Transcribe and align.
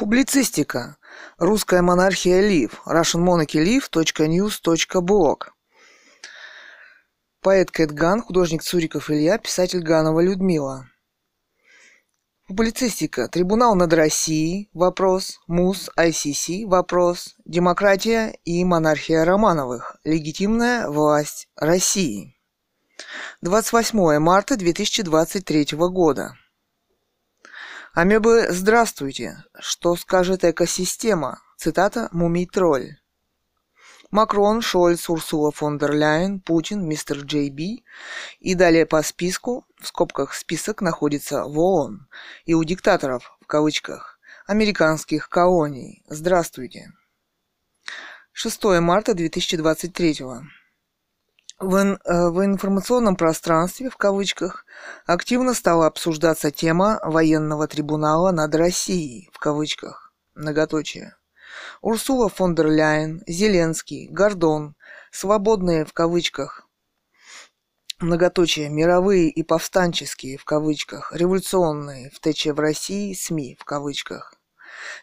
Публицистика. 0.00 0.96
Русская 1.36 1.82
монархия 1.82 2.40
Лив. 2.40 2.80
russianmonarchylive.news.blog 2.86 5.38
Поэт 7.42 7.70
Кэт 7.70 7.92
Ган, 7.92 8.22
художник 8.22 8.62
Цуриков 8.62 9.10
Илья, 9.10 9.36
писатель 9.36 9.82
Ганова 9.82 10.20
Людмила. 10.20 10.86
Публицистика. 12.48 13.28
Трибунал 13.28 13.74
над 13.74 13.92
Россией. 13.92 14.70
Вопрос. 14.72 15.38
МУС. 15.46 15.90
ICC. 15.98 16.66
Вопрос. 16.66 17.34
Демократия 17.44 18.38
и 18.46 18.64
монархия 18.64 19.26
Романовых. 19.26 19.96
Легитимная 20.04 20.88
власть 20.88 21.46
России. 21.56 22.38
28 23.42 24.18
марта 24.18 24.56
2023 24.56 25.66
года. 25.90 26.38
Амебы, 27.92 28.46
здравствуйте. 28.50 29.42
Что 29.58 29.96
скажет 29.96 30.44
экосистема? 30.44 31.42
Цитата 31.56 32.08
«Мумий 32.12 32.46
тролль». 32.46 32.98
Макрон, 34.12 34.60
Шольц, 34.60 35.10
Урсула 35.10 35.50
фон 35.50 35.76
дер 35.76 35.92
Ляйен, 35.94 36.38
Путин, 36.38 36.86
мистер 36.86 37.18
Джей 37.18 37.50
Би 37.50 37.84
и 38.38 38.54
далее 38.54 38.86
по 38.86 39.02
списку, 39.02 39.66
в 39.80 39.88
скобках 39.88 40.34
список 40.34 40.82
находится 40.82 41.42
в 41.42 41.58
ООН, 41.58 42.06
и 42.44 42.54
у 42.54 42.62
диктаторов, 42.62 43.36
в 43.40 43.46
кавычках, 43.46 44.20
американских 44.46 45.28
колоний. 45.28 46.04
Здравствуйте. 46.06 46.92
6 48.32 48.64
марта 48.80 49.14
2023 49.14 50.22
в, 51.60 51.74
э, 51.76 52.30
в 52.30 52.42
информационном 52.42 53.16
пространстве, 53.16 53.90
в 53.90 53.96
кавычках, 53.96 54.64
активно 55.06 55.52
стала 55.52 55.86
обсуждаться 55.86 56.50
тема 56.50 56.98
военного 57.04 57.68
трибунала 57.68 58.32
над 58.32 58.54
Россией, 58.54 59.30
в 59.32 59.38
кавычках, 59.38 60.12
многоточие. 60.34 61.16
Урсула 61.82 62.30
фон 62.30 62.54
дер 62.54 62.68
Ляйен, 62.68 63.22
Зеленский, 63.26 64.08
Гордон, 64.08 64.74
свободные, 65.10 65.84
в 65.84 65.92
кавычках, 65.92 66.66
многоточие, 67.98 68.70
мировые 68.70 69.28
и 69.28 69.42
повстанческие, 69.42 70.38
в 70.38 70.46
кавычках, 70.46 71.12
революционные, 71.14 72.10
в 72.10 72.20
ТЧ 72.20 72.46
в 72.46 72.58
России, 72.58 73.12
СМИ, 73.12 73.58
в 73.60 73.64
кавычках, 73.64 74.34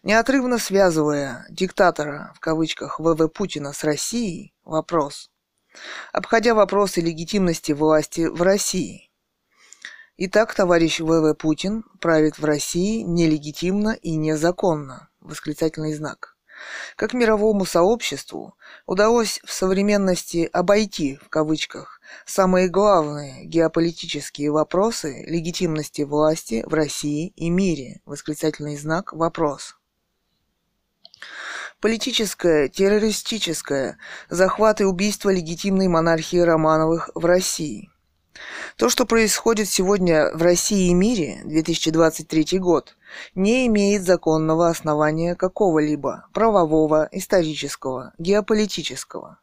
неотрывно 0.01 0.57
связывая 0.57 1.45
диктатора, 1.49 2.33
в 2.35 2.39
кавычках, 2.39 2.99
ВВ 2.99 3.27
Путина 3.27 3.73
с 3.73 3.83
Россией, 3.83 4.55
вопрос– 4.63 5.29
обходя 6.13 6.53
вопросы 6.53 7.01
легитимности 7.01 7.71
власти 7.71 8.21
в 8.27 8.41
России. 8.41 9.09
Итак, 10.17 10.55
товарищ 10.55 10.99
ВВ 10.99 11.35
Путин 11.35 11.83
правит 11.99 12.39
в 12.39 12.45
России 12.45 13.03
нелегитимно 13.03 13.91
и 14.01 14.15
незаконно. 14.15 15.09
Восклицательный 15.21 15.93
знак. 15.93 16.35
Как 16.95 17.13
мировому 17.13 17.65
сообществу 17.65 18.55
удалось 18.87 19.39
в 19.45 19.53
современности 19.53 20.49
обойти, 20.51 21.17
в 21.17 21.29
кавычках, 21.29 22.01
самые 22.25 22.67
главные 22.67 23.45
геополитические 23.45 24.51
вопросы 24.51 25.23
легитимности 25.27 26.01
власти 26.01 26.63
в 26.65 26.73
России 26.73 27.33
и 27.35 27.49
мире. 27.51 28.01
Восклицательный 28.05 28.77
знак 28.77 29.13
вопрос 29.13 29.75
политическое, 31.79 32.67
террористическое, 32.67 33.97
захват 34.29 34.81
и 34.81 34.85
убийство 34.85 35.29
легитимной 35.29 35.87
монархии 35.87 36.37
Романовых 36.37 37.09
в 37.13 37.25
России. 37.25 37.89
То, 38.75 38.89
что 38.89 39.05
происходит 39.05 39.67
сегодня 39.67 40.29
в 40.35 40.41
России 40.41 40.89
и 40.89 40.93
мире, 40.93 41.41
2023 41.45 42.59
год, 42.59 42.95
не 43.33 43.65
имеет 43.67 44.03
законного 44.03 44.69
основания 44.69 45.35
какого-либо 45.35 46.27
правового, 46.33 47.09
исторического, 47.11 48.13
геополитического. 48.19 49.39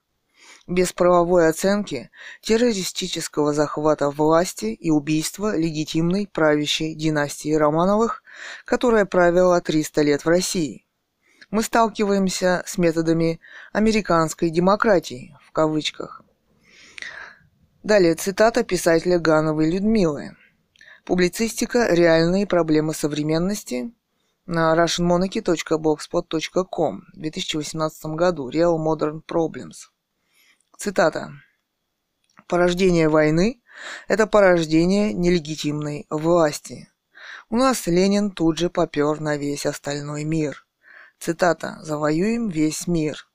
Без 0.66 0.92
правовой 0.92 1.48
оценки 1.48 2.10
террористического 2.40 3.52
захвата 3.52 4.08
власти 4.10 4.66
и 4.66 4.90
убийства 4.90 5.56
легитимной 5.56 6.26
правящей 6.26 6.94
династии 6.94 7.52
Романовых, 7.52 8.22
которая 8.64 9.04
правила 9.04 9.60
300 9.60 10.02
лет 10.02 10.24
в 10.24 10.28
России– 10.28 10.82
мы 11.54 11.62
сталкиваемся 11.62 12.62
с 12.66 12.76
методами 12.78 13.38
американской 13.72 14.50
демократии, 14.50 15.36
в 15.40 15.52
кавычках. 15.52 16.22
Далее 17.84 18.16
цитата 18.16 18.64
писателя 18.64 19.20
Гановой 19.20 19.70
Людмилы. 19.70 20.36
Публицистика 21.04 21.94
«Реальные 21.94 22.48
проблемы 22.48 22.92
современности» 22.92 23.92
на 24.46 24.74
russianmonarchy.blogspot.com 24.74 27.02
в 27.12 27.18
2018 27.20 28.06
году. 28.16 28.50
Real 28.50 28.76
Modern 28.76 29.22
Problems. 29.24 29.92
Цитата. 30.76 31.34
Порождение 32.48 33.08
войны– 33.08 33.62
это 34.08 34.26
порождение 34.26 35.12
нелегитимной 35.12 36.08
власти. 36.10 36.88
У 37.48 37.56
нас 37.56 37.86
Ленин 37.86 38.32
тут 38.32 38.58
же 38.58 38.70
попер 38.70 39.20
на 39.20 39.36
весь 39.36 39.66
остальной 39.66 40.24
мир. 40.24 40.63
Цитата 41.24 41.78
«Завоюем 41.80 42.50
весь 42.50 42.86
мир». 42.86 43.26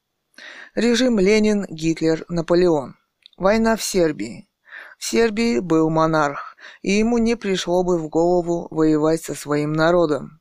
Режим 0.76 1.18
Ленин, 1.18 1.66
Гитлер, 1.72 2.24
Наполеон. 2.30 2.98
Война 3.36 3.76
в 3.76 3.82
Сербии. 3.82 4.48
В 5.00 5.06
Сербии 5.06 5.58
был 5.58 5.90
монарх, 5.90 6.56
и 6.84 6.92
ему 6.92 7.18
не 7.18 7.36
пришло 7.36 7.84
бы 7.84 7.98
в 7.98 8.08
голову 8.08 8.68
воевать 8.70 9.24
со 9.24 9.34
своим 9.34 9.74
народом. 9.74 10.40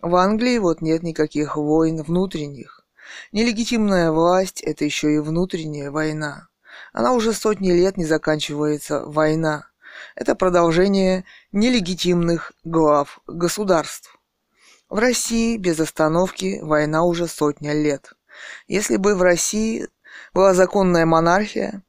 В 0.00 0.16
Англии 0.16 0.56
вот 0.56 0.80
нет 0.80 1.02
никаких 1.02 1.58
войн 1.58 2.02
внутренних. 2.02 2.86
Нелегитимная 3.32 4.10
власть– 4.10 4.62
это 4.62 4.86
еще 4.86 5.14
и 5.14 5.18
внутренняя 5.18 5.90
война. 5.90 6.48
Она 6.94 7.12
уже 7.12 7.34
сотни 7.34 7.70
лет 7.70 7.98
не 7.98 8.06
заканчивается 8.06 9.04
война. 9.04 9.66
Это 10.14 10.34
продолжение 10.34 11.26
нелегитимных 11.52 12.54
глав 12.64 13.20
государств. 13.26 14.17
В 14.88 14.98
России 14.98 15.58
без 15.58 15.78
остановки 15.80 16.60
война 16.62 17.04
уже 17.04 17.26
сотня 17.26 17.74
лет. 17.74 18.14
Если 18.68 18.96
бы 18.96 19.14
в 19.14 19.22
России 19.22 19.86
была 20.32 20.54
законная 20.54 21.04
монархия, 21.04 21.82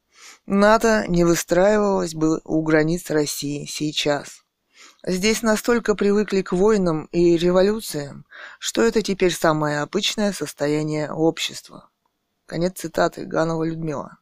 НАТО 0.45 1.05
не 1.07 1.23
выстраивалось 1.23 2.13
бы 2.13 2.41
у 2.43 2.61
границ 2.61 3.09
России 3.09 3.65
сейчас. 3.65 4.43
Здесь 5.05 5.43
настолько 5.43 5.95
привыкли 5.95 6.41
к 6.41 6.51
войнам 6.51 7.05
и 7.13 7.38
революциям, 7.38 8.25
что 8.59 8.81
это 8.81 9.01
теперь 9.01 9.33
самое 9.33 9.79
обычное 9.79 10.33
состояние 10.33 11.09
общества. 11.09 11.89
Конец 12.45 12.79
цитаты 12.79 13.25
Ганова 13.25 13.63
Людмила. 13.63 14.17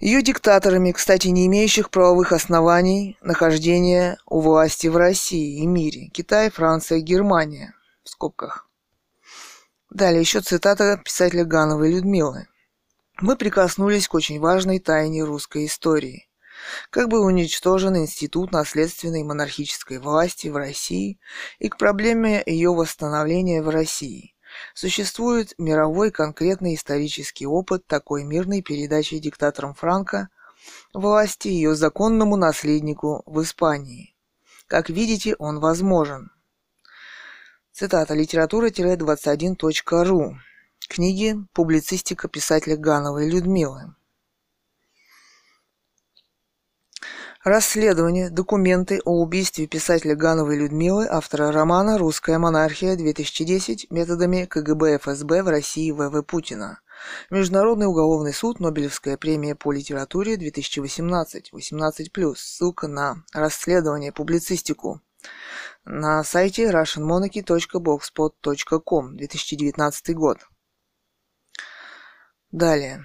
Ее 0.00 0.22
диктаторами, 0.22 0.92
кстати, 0.92 1.26
не 1.26 1.46
имеющих 1.48 1.90
правовых 1.90 2.30
оснований 2.30 3.18
нахождения 3.20 4.16
у 4.26 4.40
власти 4.40 4.86
в 4.86 4.96
России 4.96 5.60
и 5.60 5.66
мире. 5.66 6.08
Китай, 6.12 6.50
Франция, 6.50 7.00
Германия. 7.00 7.74
В 8.04 8.10
скобках. 8.10 8.68
Далее 9.90 10.20
еще 10.20 10.40
цитата 10.40 11.00
писателя 11.04 11.44
Гановой 11.44 11.90
Людмилы. 11.90 12.46
Мы 13.20 13.34
прикоснулись 13.34 14.06
к 14.06 14.14
очень 14.14 14.38
важной 14.38 14.78
тайне 14.78 15.24
русской 15.24 15.66
истории. 15.66 16.28
Как 16.90 17.08
был 17.08 17.24
уничтожен 17.24 17.96
институт 17.96 18.52
наследственной 18.52 19.24
монархической 19.24 19.98
власти 19.98 20.46
в 20.46 20.56
России 20.56 21.18
и 21.58 21.68
к 21.68 21.76
проблеме 21.76 22.40
ее 22.46 22.72
восстановления 22.72 23.62
в 23.62 23.68
России– 23.68 24.36
Существует 24.74 25.54
мировой 25.58 26.10
конкретный 26.10 26.74
исторический 26.74 27.46
опыт 27.46 27.86
такой 27.86 28.24
мирной 28.24 28.62
передачи 28.62 29.18
диктатором 29.18 29.74
Франко 29.74 30.28
власти 30.92 31.48
ее 31.48 31.74
законному 31.74 32.36
наследнику 32.36 33.22
в 33.26 33.42
Испании. 33.42 34.14
Как 34.66 34.90
видите, 34.90 35.34
он 35.38 35.60
возможен. 35.60 36.30
Цитата 37.72 38.14
литература-21.ру 38.14 40.36
Книги 40.88 41.36
«Публицистика 41.52 42.28
писателя 42.28 42.76
Гановой 42.76 43.30
Людмилы». 43.30 43.94
Расследование. 47.44 48.30
Документы 48.30 49.00
о 49.04 49.22
убийстве 49.22 49.68
писателя 49.68 50.16
Гановой 50.16 50.58
Людмилы, 50.58 51.06
автора 51.08 51.52
романа 51.52 51.96
«Русская 51.96 52.36
монархия-2010. 52.36 53.86
Методами 53.90 54.44
КГБ 54.44 54.98
ФСБ 54.98 55.44
в 55.44 55.48
России 55.48 55.92
В.В. 55.92 56.20
Путина». 56.22 56.80
Международный 57.30 57.86
уголовный 57.86 58.34
суд, 58.34 58.58
Нобелевская 58.58 59.16
премия 59.16 59.54
по 59.54 59.70
литературе 59.70 60.36
2018, 60.36 61.52
18+. 61.52 62.34
Ссылка 62.36 62.88
на 62.88 63.22
расследование, 63.32 64.10
публицистику 64.10 65.00
на 65.84 66.24
сайте 66.24 66.68
russianmonarchy.blogspot.com 66.70 69.16
2019 69.16 70.14
год. 70.16 70.38
Далее. 72.50 73.04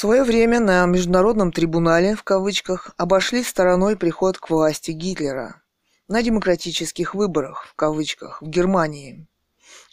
Свое 0.00 0.24
время 0.24 0.60
на 0.60 0.86
Международном 0.86 1.52
трибунале, 1.52 2.16
в 2.16 2.22
кавычках, 2.22 2.94
обошли 2.96 3.44
стороной 3.44 3.98
приход 3.98 4.38
к 4.38 4.48
власти 4.48 4.92
Гитлера. 4.92 5.60
на 6.08 6.22
демократических 6.22 7.14
выборах, 7.14 7.66
в 7.66 7.74
кавычках, 7.74 8.40
в 8.40 8.46
Германии, 8.46 9.28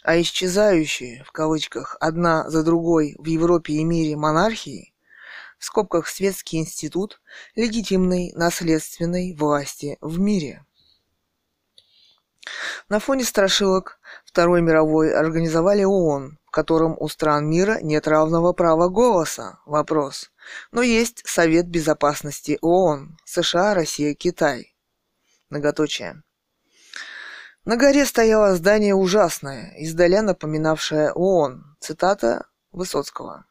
а 0.02 0.18
исчезающие, 0.18 1.24
в 1.24 1.32
кавычках, 1.32 1.98
одна 2.00 2.48
за 2.48 2.62
другой 2.62 3.16
в 3.18 3.26
Европе 3.26 3.74
и 3.74 3.84
мире 3.84 4.16
монархии, 4.16 4.94
в 5.58 5.66
скобках 5.66 6.08
светский 6.08 6.56
институт 6.56 7.20
легитимной 7.54 8.32
наследственной 8.34 9.34
власти 9.34 9.98
в 10.00 10.18
мире. 10.18 10.64
На 12.88 12.98
фоне 12.98 13.24
страшилок 13.24 13.97
Второй 14.38 14.62
мировой 14.62 15.12
организовали 15.12 15.82
ООН, 15.82 16.38
в 16.46 16.50
котором 16.52 16.96
у 17.00 17.08
стран 17.08 17.50
мира 17.50 17.80
нет 17.82 18.06
равного 18.06 18.52
права 18.52 18.88
голоса. 18.88 19.58
Вопрос. 19.66 20.30
Но 20.70 20.80
есть 20.80 21.26
Совет 21.26 21.66
Безопасности 21.66 22.56
ООН, 22.60 23.18
США, 23.24 23.74
Россия, 23.74 24.14
Китай. 24.14 24.76
Многоточие. 25.50 26.22
На 27.64 27.76
горе 27.76 28.06
стояло 28.06 28.54
здание 28.54 28.94
ужасное, 28.94 29.74
издаля 29.76 30.22
напоминавшее 30.22 31.10
ООН. 31.10 31.76
Цитата 31.80 32.46
Высоцкого. 32.70 33.44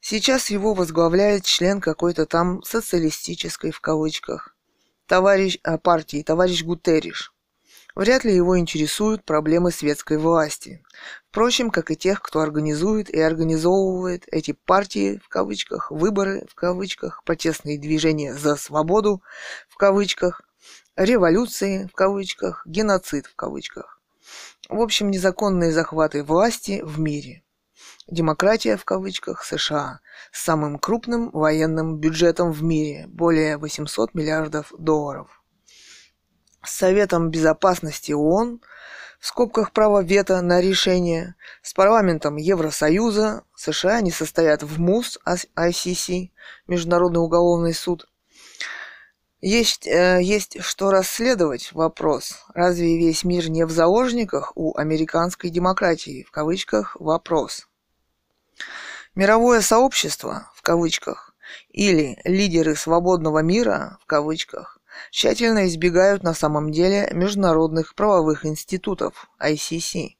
Сейчас 0.00 0.48
его 0.48 0.72
возглавляет 0.72 1.44
член 1.44 1.82
какой-то 1.82 2.24
там 2.24 2.62
социалистической 2.62 3.70
в 3.70 3.82
кавычках 3.82 4.56
товарищ, 5.06 5.58
а, 5.62 5.76
партии, 5.76 6.22
товарищ 6.22 6.64
Гутерриш. 6.64 7.34
Вряд 7.98 8.22
ли 8.22 8.32
его 8.32 8.56
интересуют 8.56 9.24
проблемы 9.24 9.72
светской 9.72 10.18
власти. 10.18 10.84
Впрочем, 11.30 11.68
как 11.68 11.90
и 11.90 11.96
тех, 11.96 12.22
кто 12.22 12.38
организует 12.38 13.10
и 13.10 13.20
организовывает 13.20 14.22
эти 14.30 14.52
партии, 14.52 15.20
в 15.24 15.28
кавычках, 15.28 15.90
выборы, 15.90 16.46
в 16.48 16.54
кавычках, 16.54 17.24
протестные 17.24 17.76
движения 17.76 18.34
за 18.34 18.54
свободу, 18.54 19.20
в 19.68 19.76
кавычках, 19.76 20.42
революции, 20.94 21.88
в 21.92 21.96
кавычках, 21.96 22.62
геноцид, 22.66 23.26
в 23.26 23.34
кавычках. 23.34 24.00
В 24.68 24.80
общем, 24.80 25.10
незаконные 25.10 25.72
захваты 25.72 26.22
власти 26.22 26.80
в 26.84 27.00
мире. 27.00 27.42
Демократия, 28.06 28.76
в 28.76 28.84
кавычках, 28.84 29.42
США 29.42 29.98
с 30.30 30.44
самым 30.44 30.78
крупным 30.78 31.30
военным 31.32 31.98
бюджетом 31.98 32.52
в 32.52 32.62
мире, 32.62 33.06
более 33.08 33.56
800 33.56 34.14
миллиардов 34.14 34.72
долларов. 34.78 35.37
Советом 36.64 37.30
Безопасности 37.30 38.12
ООН– 38.12 38.60
в 39.18 39.26
скобках 39.26 39.72
право 39.72 40.02
вето 40.02 40.40
на 40.42 40.60
решение, 40.60 41.34
с 41.62 41.74
парламентом 41.74 42.36
Евросоюза, 42.36 43.42
США 43.56 44.00
не 44.00 44.12
состоят 44.12 44.62
в 44.62 44.80
МУС, 44.80 45.18
ICC, 45.26 46.30
Международный 46.68 47.20
уголовный 47.20 47.74
суд. 47.74 48.08
Есть, 49.40 49.86
э, 49.86 50.20
есть 50.22 50.62
что 50.62 50.90
расследовать 50.90 51.72
вопрос. 51.72 52.44
Разве 52.54 52.96
весь 52.96 53.24
мир 53.24 53.50
не 53.50 53.64
в 53.66 53.70
заложниках 53.70 54.52
у 54.56 54.76
американской 54.76 55.50
демократии? 55.50 56.24
В 56.24 56.30
кавычках 56.30 56.96
вопрос. 56.98 57.68
Мировое 59.14 59.60
сообщество, 59.60 60.50
в 60.54 60.62
кавычках, 60.62 61.34
или 61.70 62.20
лидеры 62.24 62.76
свободного 62.76 63.40
мира, 63.40 63.98
в 64.02 64.06
кавычках, 64.06 64.77
тщательно 65.10 65.66
избегают 65.66 66.22
на 66.22 66.34
самом 66.34 66.72
деле 66.72 67.08
международных 67.12 67.94
правовых 67.94 68.46
институтов 68.46 69.30
ICC 69.40 70.16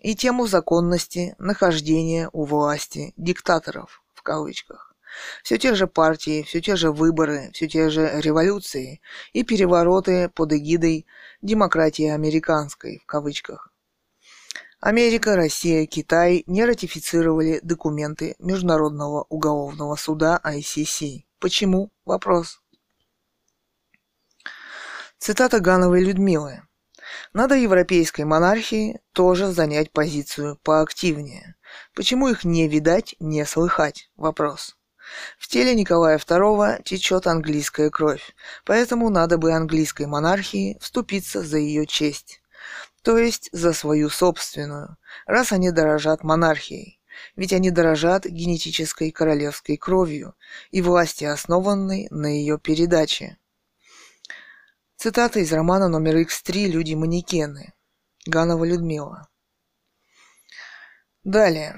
и 0.00 0.14
тему 0.14 0.46
законности 0.46 1.34
нахождения 1.38 2.28
у 2.32 2.44
власти 2.44 3.12
диктаторов 3.16 4.02
в 4.14 4.22
кавычках. 4.22 4.94
Все 5.42 5.58
те 5.58 5.74
же 5.74 5.86
партии, 5.86 6.42
все 6.42 6.60
те 6.60 6.76
же 6.76 6.90
выборы, 6.90 7.50
все 7.52 7.68
те 7.68 7.88
же 7.88 8.20
революции 8.20 9.00
и 9.32 9.44
перевороты 9.44 10.28
под 10.28 10.52
эгидой 10.52 11.06
демократии 11.40 12.08
американской 12.08 13.00
в 13.02 13.06
кавычках. 13.06 13.70
Америка, 14.80 15.34
Россия, 15.34 15.86
Китай 15.86 16.44
не 16.46 16.64
ратифицировали 16.64 17.58
документы 17.62 18.36
Международного 18.38 19.24
уголовного 19.30 19.96
суда 19.96 20.38
ICC. 20.44 21.24
Почему? 21.38 21.90
Вопрос. 22.04 22.60
Цитата 25.26 25.58
Гановой 25.58 26.04
Людмилы. 26.04 26.60
Надо 27.32 27.54
европейской 27.54 28.26
монархии 28.26 29.00
тоже 29.14 29.52
занять 29.52 29.90
позицию 29.90 30.58
поактивнее. 30.62 31.54
Почему 31.94 32.28
их 32.28 32.44
не 32.44 32.68
видать, 32.68 33.16
не 33.20 33.46
слыхать? 33.46 34.10
Вопрос. 34.16 34.76
В 35.38 35.48
теле 35.48 35.74
Николая 35.74 36.18
II 36.18 36.82
течет 36.82 37.26
английская 37.26 37.88
кровь, 37.88 38.34
поэтому 38.66 39.08
надо 39.08 39.38
бы 39.38 39.52
английской 39.52 40.04
монархии 40.04 40.76
вступиться 40.78 41.40
за 41.40 41.56
ее 41.56 41.86
честь, 41.86 42.42
то 43.00 43.16
есть 43.16 43.48
за 43.50 43.72
свою 43.72 44.10
собственную, 44.10 44.98
раз 45.24 45.52
они 45.52 45.70
дорожат 45.70 46.22
монархией. 46.22 47.00
Ведь 47.34 47.54
они 47.54 47.70
дорожат 47.70 48.26
генетической 48.26 49.10
королевской 49.10 49.78
кровью 49.78 50.34
и 50.70 50.82
власти, 50.82 51.24
основанной 51.24 52.08
на 52.10 52.26
ее 52.26 52.58
передаче. 52.58 53.38
Цитата 55.04 55.38
из 55.38 55.52
романа 55.52 55.88
номер 55.88 56.16
X3 56.16 56.68
«Люди-манекены». 56.68 57.74
Ганова 58.24 58.64
Людмила. 58.64 59.28
Далее. 61.24 61.76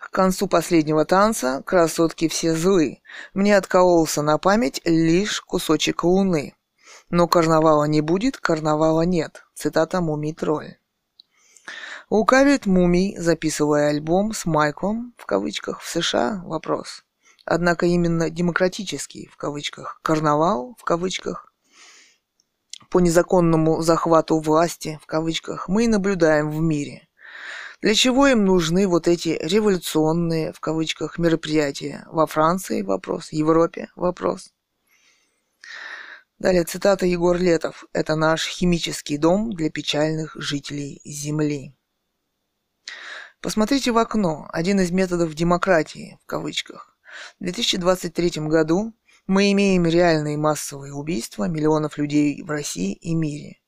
К 0.00 0.10
концу 0.10 0.48
последнего 0.48 1.04
танца 1.04 1.62
красотки 1.64 2.26
все 2.26 2.56
злы. 2.56 3.02
Мне 3.34 3.56
откололся 3.56 4.20
на 4.22 4.36
память 4.38 4.80
лишь 4.84 5.42
кусочек 5.42 6.02
луны. 6.02 6.56
Но 7.08 7.28
карнавала 7.28 7.84
не 7.84 8.00
будет, 8.00 8.36
карнавала 8.38 9.02
нет. 9.02 9.46
Цитата 9.54 10.00
«Мумий 10.00 10.34
тролль». 10.34 10.74
Лукавит 12.10 12.66
мумий, 12.66 13.16
записывая 13.16 13.90
альбом 13.90 14.32
с 14.32 14.44
Майклом, 14.44 15.14
в 15.18 15.26
кавычках, 15.26 15.82
в 15.82 15.88
США, 15.88 16.42
вопрос. 16.44 17.04
Однако 17.44 17.86
именно 17.86 18.28
демократический, 18.28 19.28
в 19.28 19.36
кавычках, 19.36 20.00
карнавал, 20.02 20.74
в 20.80 20.82
кавычках, 20.82 21.52
по 22.90 23.00
незаконному 23.00 23.82
захвату 23.82 24.38
власти, 24.38 24.98
в 25.02 25.06
кавычках, 25.06 25.68
мы 25.68 25.84
и 25.84 25.88
наблюдаем 25.88 26.50
в 26.50 26.60
мире. 26.60 27.08
Для 27.82 27.94
чего 27.94 28.26
им 28.26 28.44
нужны 28.44 28.88
вот 28.88 29.06
эти 29.06 29.38
революционные, 29.40 30.52
в 30.52 30.60
кавычках, 30.60 31.18
мероприятия? 31.18 32.06
Во 32.10 32.26
Франции 32.26 32.82
вопрос, 32.82 33.28
в 33.28 33.32
Европе 33.32 33.88
вопрос. 33.96 34.52
Далее 36.38 36.64
цитата 36.64 37.06
Егор 37.06 37.36
Летов. 37.36 37.84
Это 37.92 38.14
наш 38.14 38.46
химический 38.46 39.16
дом 39.16 39.52
для 39.52 39.70
печальных 39.70 40.36
жителей 40.36 41.00
Земли. 41.04 41.74
Посмотрите 43.40 43.90
в 43.92 43.98
окно. 43.98 44.48
Один 44.52 44.80
из 44.80 44.90
методов 44.90 45.34
демократии, 45.34 46.18
в 46.22 46.26
кавычках. 46.26 46.98
В 47.38 47.44
2023 47.44 48.42
году 48.48 48.92
мы 49.26 49.50
имеем 49.52 49.86
реальные 49.86 50.36
массовые 50.36 50.92
убийства 50.94 51.44
миллионов 51.48 51.98
людей 51.98 52.42
в 52.42 52.50
России 52.50 52.92
и 52.92 53.14
мире, 53.14 53.58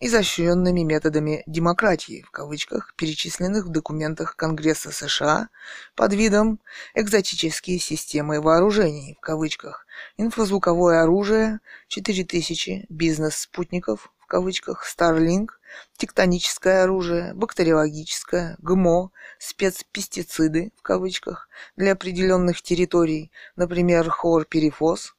изощренными 0.00 0.80
методами 0.80 1.44
«демократии», 1.46 2.22
в 2.22 2.30
кавычках, 2.32 2.94
перечисленных 2.96 3.66
в 3.66 3.68
документах 3.68 4.34
Конгресса 4.34 4.90
США 4.90 5.50
под 5.94 6.14
видом 6.14 6.58
«экзотические 6.94 7.78
системы 7.78 8.40
вооружений», 8.40 9.16
в 9.16 9.20
кавычках, 9.20 9.86
инфразвуковое 10.16 11.02
оружие, 11.02 11.60
4000 11.88 12.86
бизнес-спутников, 12.88 14.12
в 14.24 14.26
кавычках, 14.26 14.86
Starlink, 14.88 15.50
тектоническое 15.98 16.84
оружие, 16.84 17.34
бактериологическое, 17.34 18.56
ГМО, 18.58 19.10
спецпестициды, 19.38 20.72
в 20.78 20.82
кавычках, 20.82 21.48
для 21.76 21.92
определенных 21.92 22.62
территорий, 22.62 23.30
например, 23.54 24.08
хлорперифос, 24.08 25.14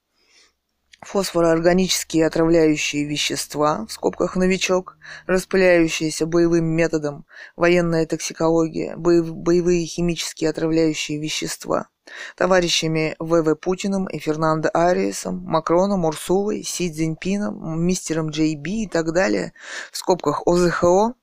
фосфороорганические 1.02 2.26
отравляющие 2.26 3.06
вещества, 3.06 3.86
в 3.86 3.92
скобках 3.92 4.36
новичок, 4.36 4.98
распыляющиеся 5.28 6.26
боевым 6.26 6.66
методом, 6.66 7.28
военная 7.56 8.08
токсикология, 8.08 8.98
боевые 8.98 9.86
химические 9.86 10.50
отравляющие 10.50 11.20
вещества, 11.20 11.90
товарищами 12.36 13.16
В.В. 13.20 13.56
Путиным 13.56 14.08
и 14.08 14.20
Фернандо 14.20 14.70
Ариесом, 14.74 15.44
Макроном, 15.46 16.06
Урсулой, 16.06 16.64
Си 16.64 16.92
Цзиньпином, 16.92 17.82
мистером 17.82 18.30
Джей 18.30 18.56
Би 18.56 18.84
и 18.84 18.88
так 18.88 19.14
далее, 19.14 19.54
в 19.92 19.98
скобках 19.98 20.44
ОЗХО, 20.46 21.14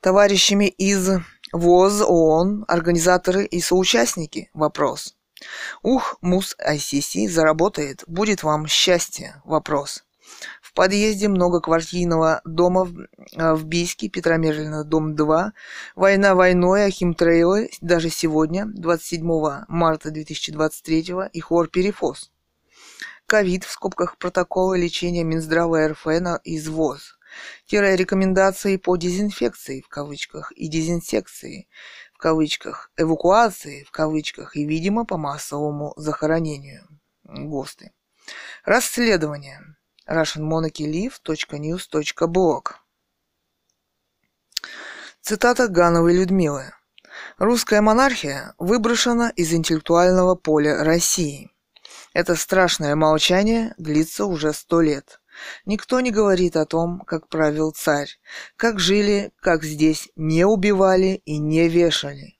товарищами 0.00 0.66
из 0.66 1.10
ВОЗ, 1.52 2.02
ООН, 2.02 2.64
организаторы 2.68 3.44
и 3.44 3.60
соучастники? 3.60 4.50
Вопрос. 4.54 5.14
Ух, 5.82 6.16
МУС 6.20 6.56
ICC 6.58 7.28
заработает, 7.28 8.04
будет 8.06 8.42
вам 8.42 8.66
счастье. 8.66 9.40
Вопрос. 9.44 10.04
Подъезде 10.74 11.28
многоквартирного 11.28 12.40
дома 12.44 12.84
в, 12.84 12.98
э, 13.36 13.54
в 13.54 13.64
Бийске, 13.64 14.08
Петра 14.08 14.36
Мерлина, 14.36 14.84
дом 14.84 15.14
2, 15.14 15.52
война 15.94 16.34
войной, 16.34 16.84
а 16.86 16.90
химтрейлы 16.90 17.70
даже 17.80 18.10
сегодня, 18.10 18.66
27 18.66 19.64
марта 19.68 20.10
2023, 20.10 21.28
и 21.32 21.40
хор 21.40 21.68
Перефос. 21.68 22.32
ковид 23.26 23.64
в 23.64 23.70
скобках 23.70 24.18
протоколы 24.18 24.76
лечения 24.78 25.24
Минздрава 25.24 25.88
РФ 25.88 26.04
на 26.06 26.40
извоз, 26.44 27.18
рекомендации 27.70 28.76
по 28.76 28.96
дезинфекции 28.96 29.80
в 29.80 29.88
кавычках 29.88 30.52
и 30.52 30.68
дезинсекции 30.68 31.68
в 32.12 32.18
кавычках, 32.18 32.90
эвакуации 32.96 33.84
в 33.84 33.90
кавычках 33.90 34.56
и, 34.56 34.64
видимо, 34.64 35.04
по 35.06 35.16
массовому 35.16 35.94
захоронению. 35.96 36.86
ГОСТы. 37.24 37.92
Расследование. 38.64 39.76
russianmonarchylive.news.blog 40.08 42.62
Цитата 45.22 45.68
Гановой 45.68 46.14
Людмилы. 46.14 46.72
Русская 47.38 47.80
монархия 47.80 48.54
выброшена 48.58 49.30
из 49.30 49.54
интеллектуального 49.54 50.34
поля 50.34 50.84
России. 50.84 51.50
Это 52.12 52.36
страшное 52.36 52.94
молчание 52.94 53.74
длится 53.78 54.26
уже 54.26 54.52
сто 54.52 54.82
лет. 54.82 55.22
Никто 55.64 56.00
не 56.00 56.10
говорит 56.10 56.56
о 56.56 56.66
том, 56.66 57.00
как 57.00 57.28
правил 57.28 57.72
царь, 57.72 58.10
как 58.56 58.78
жили, 58.78 59.32
как 59.40 59.64
здесь 59.64 60.10
не 60.16 60.44
убивали 60.44 61.22
и 61.24 61.38
не 61.38 61.66
вешали. 61.68 62.38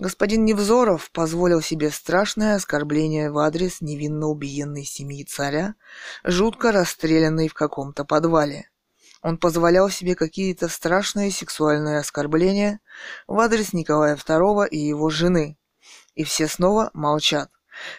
Господин 0.00 0.44
Невзоров 0.44 1.10
позволил 1.10 1.60
себе 1.60 1.90
страшное 1.90 2.54
оскорбление 2.54 3.32
в 3.32 3.38
адрес 3.38 3.80
невинно 3.80 4.28
убиенной 4.28 4.84
семьи 4.84 5.24
царя, 5.24 5.74
жутко 6.22 6.70
расстрелянной 6.70 7.48
в 7.48 7.54
каком-то 7.54 8.04
подвале. 8.04 8.70
Он 9.22 9.38
позволял 9.38 9.90
себе 9.90 10.14
какие-то 10.14 10.68
страшные 10.68 11.32
сексуальные 11.32 11.98
оскорбления 11.98 12.78
в 13.26 13.40
адрес 13.40 13.72
Николая 13.72 14.14
II 14.14 14.68
и 14.68 14.78
его 14.78 15.10
жены. 15.10 15.58
И 16.14 16.22
все 16.22 16.46
снова 16.46 16.90
молчат. 16.94 17.50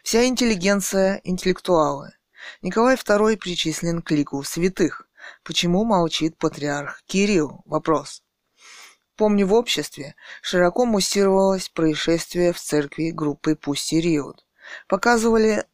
Вся 0.02 0.26
интеллигенция– 0.26 1.20
интеллектуалы. 1.26 2.14
Николай 2.62 2.96
II 2.96 3.36
причислен 3.36 4.02
к 4.02 4.12
лику 4.12 4.42
святых. 4.44 5.06
Почему 5.44 5.84
молчит 5.84 6.38
патриарх 6.38 7.04
Кирилл? 7.06 7.62
Вопрос. 7.66 8.24
Помню, 9.20 9.46
в 9.46 9.54
обществе 9.54 10.16
широко 10.42 10.86
муссировалось 10.86 11.68
происшествие 11.68 12.54
в 12.54 12.58
церкви 12.58 13.12
группы 13.12 13.58
Пусси 13.58 14.00
Риот. 14.00 14.46
Показывали 14.88 15.66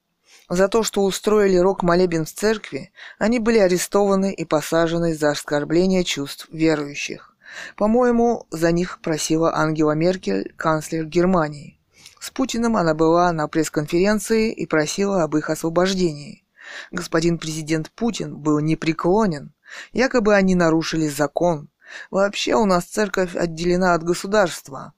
за 0.49 0.67
то, 0.67 0.81
что 0.81 1.03
устроили 1.03 1.57
рок-молебен 1.57 2.25
в 2.25 2.33
церкви, 2.33 2.91
они 3.19 3.37
были 3.37 3.59
арестованы 3.59 4.33
и 4.33 4.45
посажены 4.45 5.13
за 5.13 5.29
оскорбление 5.29 6.03
чувств 6.03 6.47
верующих. 6.51 7.35
По-моему, 7.77 8.47
за 8.49 8.71
них 8.71 8.99
просила 9.03 9.55
Ангела 9.55 9.91
Меркель, 9.91 10.51
канцлер 10.57 11.05
Германии. 11.05 11.79
С 12.19 12.31
Путиным 12.31 12.75
она 12.75 12.95
была 12.95 13.31
на 13.31 13.47
пресс-конференции 13.47 14.51
и 14.53 14.65
просила 14.65 15.21
об 15.21 15.37
их 15.37 15.51
освобождении. 15.51 16.43
Господин 16.89 17.37
президент 17.37 17.91
Путин 17.91 18.37
был 18.37 18.59
непреклонен. 18.59 19.53
Якобы 19.93 20.33
они 20.33 20.55
нарушили 20.55 21.07
закон. 21.07 21.69
Вообще 22.11 22.55
у 22.55 22.65
нас 22.65 22.85
церковь 22.85 23.35
отделена 23.35 23.93
от 23.93 24.03
государства. 24.03 24.93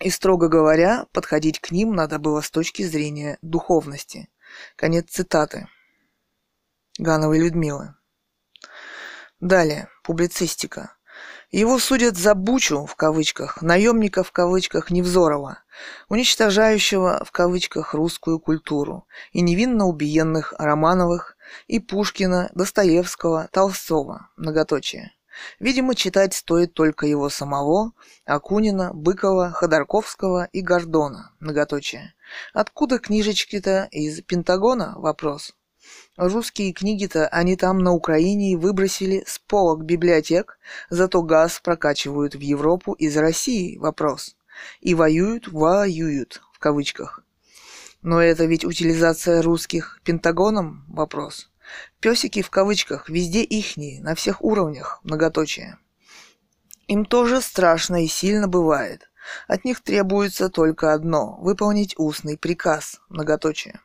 И, 0.00 0.10
строго 0.10 0.48
говоря, 0.48 1.06
подходить 1.12 1.60
к 1.60 1.70
ним 1.70 1.94
надо 1.94 2.18
было 2.18 2.40
с 2.40 2.50
точки 2.50 2.82
зрения 2.82 3.38
духовности. 3.42 4.28
Конец 4.76 5.10
цитаты. 5.10 5.68
Гановой 6.98 7.38
Людмилы. 7.38 7.94
Далее. 9.40 9.88
Публицистика. 10.02 10.96
Его 11.50 11.80
судят 11.80 12.16
за 12.16 12.34
бучу, 12.34 12.86
в 12.86 12.94
кавычках, 12.94 13.60
наемника, 13.60 14.22
в 14.22 14.30
кавычках, 14.30 14.90
Невзорова, 14.90 15.58
уничтожающего, 16.08 17.24
в 17.24 17.32
кавычках, 17.32 17.92
русскую 17.92 18.38
культуру, 18.38 19.06
и 19.32 19.40
невинно 19.40 19.86
убиенных 19.86 20.54
Романовых, 20.58 21.36
и 21.66 21.80
Пушкина, 21.80 22.50
Достоевского, 22.54 23.48
Толстого, 23.50 24.28
многоточие. 24.36 25.12
Видимо, 25.58 25.94
читать 25.94 26.34
стоит 26.34 26.74
только 26.74 27.06
его 27.06 27.28
самого, 27.28 27.92
Акунина, 28.24 28.92
Быкова, 28.94 29.50
Ходорковского 29.50 30.48
и 30.52 30.60
Гордона, 30.60 31.32
многоточие. 31.40 32.14
Откуда 32.52 32.98
книжечки-то 32.98 33.88
из 33.90 34.22
Пентагона? 34.22 34.94
Вопрос. 34.96 35.54
Русские 36.16 36.72
книги-то 36.72 37.28
они 37.28 37.56
там 37.56 37.78
на 37.78 37.92
Украине 37.92 38.56
выбросили 38.56 39.24
с 39.26 39.38
полок 39.38 39.84
библиотек, 39.84 40.58
зато 40.90 41.22
газ 41.22 41.60
прокачивают 41.60 42.34
в 42.34 42.40
Европу 42.40 42.92
из 42.92 43.16
России. 43.16 43.78
Вопрос. 43.78 44.36
И 44.80 44.94
воюют, 44.94 45.48
воюют, 45.48 46.42
в 46.52 46.58
кавычках. 46.58 47.24
Но 48.02 48.20
это 48.20 48.46
ведь 48.46 48.64
утилизация 48.64 49.42
русских 49.42 50.00
Пентагоном? 50.04 50.84
Вопрос. 50.88 51.49
Песики 52.00 52.42
в 52.42 52.50
кавычках 52.50 53.08
везде 53.08 53.42
ихние, 53.42 54.00
на 54.02 54.14
всех 54.14 54.42
уровнях, 54.42 55.00
многоточие. 55.02 55.78
Им 56.86 57.04
тоже 57.04 57.40
страшно 57.40 58.04
и 58.04 58.08
сильно 58.08 58.48
бывает. 58.48 59.10
От 59.46 59.64
них 59.64 59.80
требуется 59.80 60.48
только 60.48 60.92
одно– 60.92 61.36
выполнить 61.40 61.94
устный 61.98 62.36
приказ, 62.36 63.00
многоточие. 63.08 63.80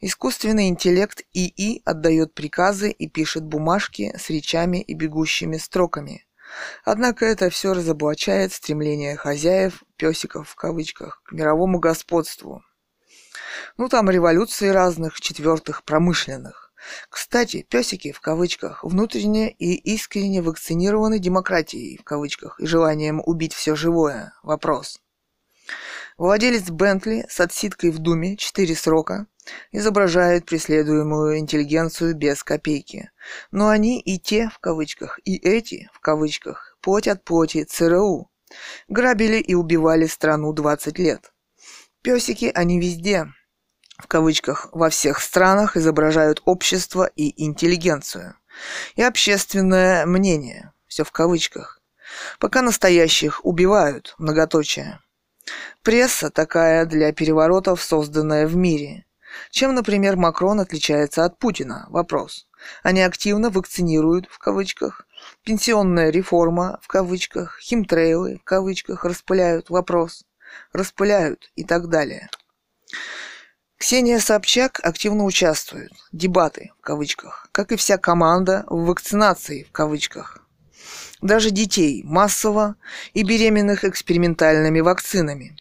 Искусственный 0.00 0.68
интеллект 0.68 1.22
ИИ 1.32 1.82
отдает 1.84 2.34
приказы 2.34 2.90
и 2.90 3.08
пишет 3.08 3.44
бумажки 3.44 4.14
с 4.18 4.30
речами 4.30 4.82
и 4.82 4.94
бегущими 4.94 5.58
строками. 5.58 6.26
Однако 6.84 7.24
это 7.24 7.50
все 7.50 7.72
разоблачает 7.72 8.52
стремление 8.52 9.16
хозяев, 9.16 9.82
песиков 9.96 10.48
в 10.48 10.54
кавычках, 10.54 11.22
к 11.24 11.32
мировому 11.32 11.78
господству. 11.78 12.62
Ну 13.76 13.88
там 13.88 14.10
революции 14.10 14.68
разных, 14.68 15.20
четвертых, 15.20 15.84
промышленных. 15.84 16.61
Кстати, 17.08 17.66
песики 17.68 18.12
в 18.12 18.20
кавычках 18.20 18.84
внутренне 18.84 19.50
и 19.50 19.74
искренне 19.74 20.42
вакцинированы 20.42 21.18
демократией 21.18 21.98
в 21.98 22.04
кавычках 22.04 22.60
и 22.60 22.66
желанием 22.66 23.22
убить 23.24 23.54
все 23.54 23.74
живое. 23.74 24.34
Вопрос. 24.42 25.00
Владелец 26.18 26.70
Бентли 26.70 27.26
с 27.28 27.40
отсидкой 27.40 27.90
в 27.90 27.98
Думе 27.98 28.36
4 28.36 28.76
срока 28.76 29.26
изображает 29.72 30.46
преследуемую 30.46 31.38
интеллигенцию 31.38 32.14
без 32.14 32.44
копейки. 32.44 33.10
Но 33.50 33.68
они 33.68 34.00
и 34.00 34.18
те, 34.18 34.48
в 34.48 34.58
кавычках, 34.58 35.18
и 35.24 35.36
эти, 35.36 35.90
в 35.92 36.00
кавычках, 36.00 36.76
плоть 36.80 37.08
от 37.08 37.24
плоти 37.24 37.64
ЦРУ. 37.64 38.30
Грабили 38.88 39.38
и 39.38 39.54
убивали 39.54 40.06
страну 40.06 40.52
20 40.52 40.98
лет. 40.98 41.32
Песики 42.02 42.50
они 42.54 42.78
везде, 42.78 43.26
в 43.98 44.06
кавычках, 44.06 44.68
во 44.72 44.90
всех 44.90 45.20
странах 45.20 45.76
изображают 45.76 46.42
общество 46.44 47.10
и 47.16 47.44
интеллигенцию. 47.44 48.34
И 48.96 49.02
общественное 49.02 50.06
мнение, 50.06 50.72
все 50.86 51.04
в 51.04 51.12
кавычках. 51.12 51.80
Пока 52.38 52.62
настоящих 52.62 53.44
убивают, 53.44 54.14
многоточие. 54.18 55.00
Пресса 55.82 56.30
такая 56.30 56.84
для 56.86 57.12
переворотов, 57.12 57.82
созданная 57.82 58.46
в 58.46 58.56
мире. 58.56 59.06
Чем, 59.50 59.74
например, 59.74 60.16
Макрон 60.16 60.60
отличается 60.60 61.24
от 61.24 61.38
Путина? 61.38 61.86
Вопрос. 61.88 62.46
Они 62.82 63.00
активно 63.00 63.50
вакцинируют, 63.50 64.26
в 64.30 64.38
кавычках, 64.38 65.06
пенсионная 65.42 66.10
реформа, 66.10 66.78
в 66.82 66.88
кавычках, 66.88 67.58
химтрейлы, 67.60 68.38
в 68.38 68.44
кавычках, 68.44 69.04
распыляют, 69.04 69.70
вопрос, 69.70 70.24
распыляют 70.72 71.50
и 71.56 71.64
так 71.64 71.88
далее. 71.88 72.28
Ксения 73.82 74.20
Собчак 74.20 74.78
активно 74.84 75.24
участвует, 75.24 75.90
дебаты, 76.12 76.70
в 76.78 76.82
кавычках, 76.82 77.48
как 77.50 77.72
и 77.72 77.76
вся 77.76 77.98
команда 77.98 78.64
в 78.68 78.84
вакцинации, 78.84 79.64
в 79.64 79.72
кавычках. 79.72 80.38
Даже 81.20 81.50
детей 81.50 82.04
массово 82.04 82.76
и 83.12 83.24
беременных 83.24 83.84
экспериментальными 83.84 84.78
вакцинами 84.78 85.56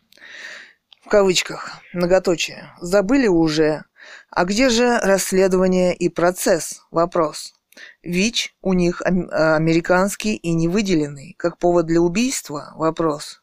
кавычках, 1.11 1.81
многоточие, 1.91 2.73
забыли 2.79 3.27
уже. 3.27 3.83
А 4.29 4.45
где 4.45 4.69
же 4.69 4.97
расследование 4.99 5.93
и 5.93 6.07
процесс? 6.07 6.83
Вопрос. 6.89 7.53
ВИЧ 8.01 8.55
у 8.61 8.71
них 8.71 9.01
американский 9.01 10.35
и 10.35 10.53
не 10.53 10.69
выделенный, 10.69 11.35
как 11.37 11.57
повод 11.57 11.85
для 11.85 11.99
убийства? 11.99 12.71
Вопрос. 12.75 13.40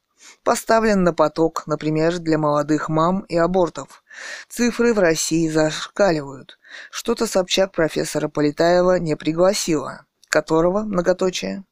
Поставлен 0.48 1.04
на 1.04 1.12
поток, 1.12 1.64
например, 1.66 2.20
для 2.20 2.38
молодых 2.38 2.88
мам 2.88 3.20
и 3.28 3.36
абортов. 3.36 4.02
Цифры 4.48 4.94
в 4.94 4.98
России 4.98 5.46
зашкаливают. 5.46 6.58
Что-то 6.90 7.26
Собчак 7.26 7.72
профессора 7.72 8.28
Полетаева 8.28 8.98
не 8.98 9.14
пригласила, 9.14 10.06
которого, 10.30 10.84
многоточие, 10.84 11.64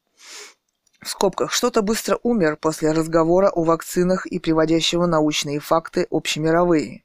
в 1.00 1.08
скобках, 1.08 1.52
что-то 1.52 1.80
быстро 1.80 2.18
умер 2.22 2.58
после 2.60 2.92
разговора 2.92 3.48
о 3.48 3.64
вакцинах 3.64 4.26
и 4.26 4.38
приводящего 4.38 5.06
научные 5.06 5.58
факты 5.58 6.06
общемировые. 6.10 7.02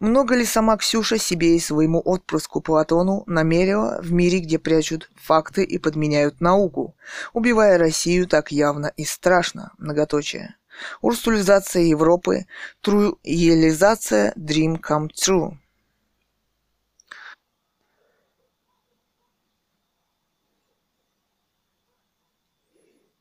Много 0.00 0.34
ли 0.34 0.44
сама 0.44 0.76
Ксюша 0.76 1.18
себе 1.18 1.54
и 1.54 1.60
своему 1.60 2.02
отпрыску 2.04 2.60
Платону 2.60 3.22
намерила 3.26 4.00
в 4.02 4.12
мире, 4.12 4.40
где 4.40 4.58
прячут 4.58 5.08
факты 5.14 5.62
и 5.62 5.78
подменяют 5.78 6.40
науку, 6.40 6.96
убивая 7.32 7.78
Россию 7.78 8.26
так 8.26 8.50
явно 8.50 8.92
и 8.96 9.04
страшно, 9.04 9.70
многоточие. 9.78 10.56
Урсулизация 11.00 11.82
Европы, 11.82 12.46
труелизация 12.80 14.32
Dream 14.36 14.80
Come 14.80 15.08
True. 15.10 15.56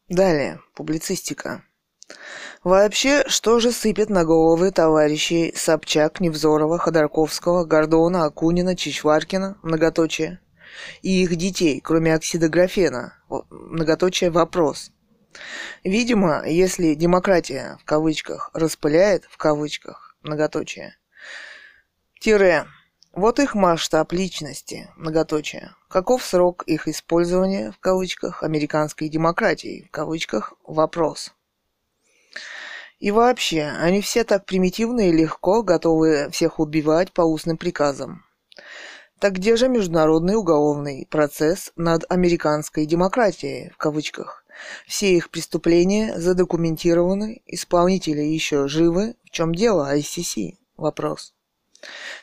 Далее, 0.09 0.61
публицистика. 0.75 1.63
Вообще, 2.63 3.23
что 3.27 3.59
же 3.59 3.71
сыпет 3.71 4.09
на 4.09 4.23
головы 4.23 4.71
товарищей 4.71 5.53
Собчак, 5.55 6.21
Невзорова, 6.21 6.77
Ходорковского, 6.77 7.65
Гордона, 7.65 8.25
Акунина, 8.25 8.75
Чичваркина, 8.75 9.57
многоточие, 9.63 10.39
и 11.01 11.23
их 11.23 11.35
детей, 11.35 11.81
кроме 11.81 12.15
оксидографена, 12.15 13.21
многоточие 13.49 14.31
вопрос. 14.31 14.92
Видимо, 15.83 16.43
если 16.45 16.93
демократия, 16.93 17.77
в 17.81 17.85
кавычках, 17.85 18.49
распыляет, 18.53 19.25
в 19.29 19.37
кавычках, 19.37 20.15
многоточие, 20.21 20.97
тире, 22.19 22.65
вот 23.13 23.39
их 23.39 23.53
масштаб 23.53 24.11
личности, 24.11 24.89
многоточие. 24.95 25.75
Каков 25.87 26.23
срок 26.23 26.63
их 26.63 26.87
использования, 26.87 27.71
в 27.71 27.77
кавычках, 27.77 28.41
американской 28.41 29.07
демократии, 29.07 29.85
в 29.87 29.91
кавычках, 29.91 30.53
вопрос. 30.65 31.31
И 32.99 33.11
вообще, 33.11 33.65
они 33.65 34.01
все 34.01 34.23
так 34.23 34.45
примитивно 34.45 35.09
и 35.09 35.11
легко 35.11 35.61
готовы 35.61 36.29
всех 36.31 36.59
убивать 36.59 37.11
по 37.11 37.21
устным 37.21 37.57
приказам. 37.57 38.23
Так 39.19 39.33
где 39.33 39.57
же 39.57 39.69
международный 39.69 40.35
уголовный 40.35 41.07
процесс 41.09 41.71
над 41.75 42.09
американской 42.09 42.85
демократией, 42.85 43.69
в 43.69 43.77
кавычках? 43.77 44.42
Все 44.87 45.15
их 45.15 45.29
преступления 45.29 46.19
задокументированы, 46.19 47.41
исполнители 47.45 48.21
еще 48.21 48.67
живы. 48.67 49.15
В 49.23 49.29
чем 49.29 49.53
дело, 49.53 49.95
ICC? 49.95 50.57
Вопрос. 50.77 51.33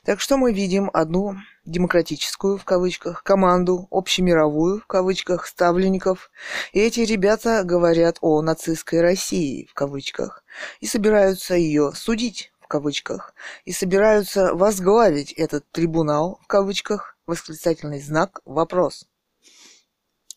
Так 0.05 0.21
что 0.21 0.37
мы 0.37 0.53
видим 0.53 0.91
одну 0.93 1.37
демократическую, 1.65 2.57
в 2.57 2.65
кавычках, 2.65 3.23
команду, 3.23 3.87
общемировую, 3.91 4.81
в 4.81 4.87
кавычках, 4.87 5.47
ставленников. 5.47 6.31
И 6.73 6.81
эти 6.81 7.01
ребята 7.01 7.63
говорят 7.65 8.19
о 8.21 8.41
нацистской 8.43 9.01
России, 9.01 9.67
в 9.67 9.75
кавычках, 9.75 10.43
и 10.81 10.87
собираются 10.87 11.55
ее 11.55 11.93
судить, 11.95 12.53
в 12.61 12.67
кавычках, 12.67 13.35
и 13.65 13.73
собираются 13.73 14.55
возглавить 14.55 15.33
этот 15.33 15.71
трибунал, 15.71 16.41
в 16.43 16.47
кавычках, 16.47 17.17
восклицательный 17.27 18.01
знак, 18.01 18.41
вопрос 18.45 19.07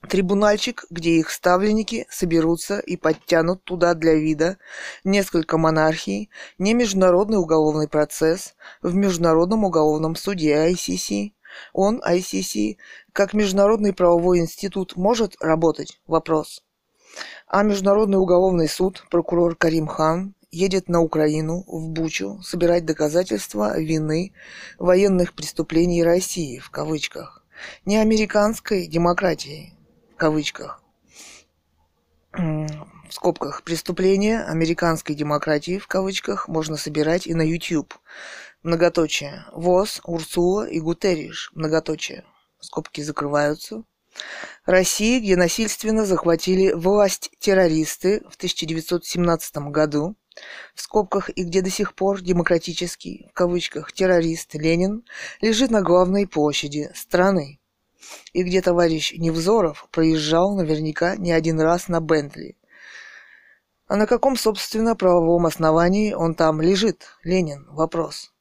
трибунальчик, 0.08 0.86
где 0.90 1.12
их 1.12 1.30
ставленники 1.30 2.06
соберутся 2.10 2.80
и 2.80 2.98
подтянут 2.98 3.64
туда 3.64 3.94
для 3.94 4.16
вида 4.16 4.58
несколько 5.04 5.58
монархий, 5.58 6.30
не 6.58 6.74
международный 6.74 7.38
уголовный 7.38 7.88
процесс 7.88 8.56
в 8.82 8.94
Международном 8.96 9.64
уголовном 9.66 10.16
суде 10.16 10.54
ICC. 10.72 11.34
Он, 11.74 12.02
ICC, 12.02 12.78
как 13.12 13.34
международный 13.34 13.94
правовой 13.94 14.40
институт 14.40 14.96
может 14.96 15.36
работать? 15.40 16.00
Вопрос. 16.08 16.64
А 17.48 17.62
Международный 17.62 18.18
уголовный 18.18 18.68
суд, 18.68 19.06
прокурор 19.12 19.56
Карим 19.56 19.86
Хан, 19.86 20.34
едет 20.50 20.90
на 20.90 21.02
Украину, 21.02 21.64
в 21.68 21.90
Бучу, 21.90 22.40
собирать 22.44 22.86
доказательства 22.86 23.80
вины 23.80 24.34
военных 24.80 25.34
преступлений 25.34 26.04
России, 26.04 26.60
в 26.60 26.70
кавычках, 26.70 27.44
не 27.86 27.98
американской 27.98 28.88
демократии, 28.88 29.74
в 30.14 30.16
кавычках, 30.16 30.82
в 32.34 33.12
скобках, 33.12 33.64
преступления 33.64 34.44
американской 34.44 35.16
демократии, 35.16 35.80
в 35.80 35.88
кавычках, 35.88 36.48
можно 36.48 36.78
собирать 36.78 37.28
и 37.28 37.34
на 37.34 37.42
YouTube. 37.42 37.94
Многоточие. 38.64 39.46
ВОЗ, 39.52 40.02
Урсула 40.04 40.68
и 40.68 40.80
Гутерриш. 40.80 41.52
Многоточие. 41.54 42.24
Скобки 42.60 43.02
закрываются. 43.02 43.84
России, 44.66 45.20
где 45.20 45.36
насильственно 45.36 46.06
захватили 46.06 46.72
власть 46.72 47.32
террористы 47.40 48.22
в 48.30 48.36
1917 48.36 49.58
году, 49.70 50.16
в 50.76 50.82
скобках 50.82 51.30
и 51.30 51.44
где 51.44 51.62
до 51.62 51.70
сих 51.70 51.96
пор 51.96 52.22
демократический, 52.22 53.28
в 53.32 53.34
кавычках, 53.34 53.92
террорист 53.92 54.54
Ленин 54.54 55.04
лежит 55.42 55.72
на 55.72 55.82
главной 55.82 56.28
площади 56.28 56.92
страны 56.96 57.60
и 58.34 58.44
где 58.44 58.62
товарищ 58.62 59.14
Невзоров 59.14 59.88
проезжал 59.92 60.56
наверняка 60.56 61.16
не 61.16 61.32
один 61.32 61.60
раз 61.60 61.88
на 61.88 62.02
Бентли. 62.02 62.58
А 63.88 63.96
на 63.96 64.08
каком, 64.08 64.36
собственно, 64.36 64.96
правовом 64.96 65.46
основании 65.46 66.14
он 66.14 66.36
там 66.36 66.62
лежит, 66.62 67.06
Ленин? 67.24 67.68
Вопрос. 67.70 68.34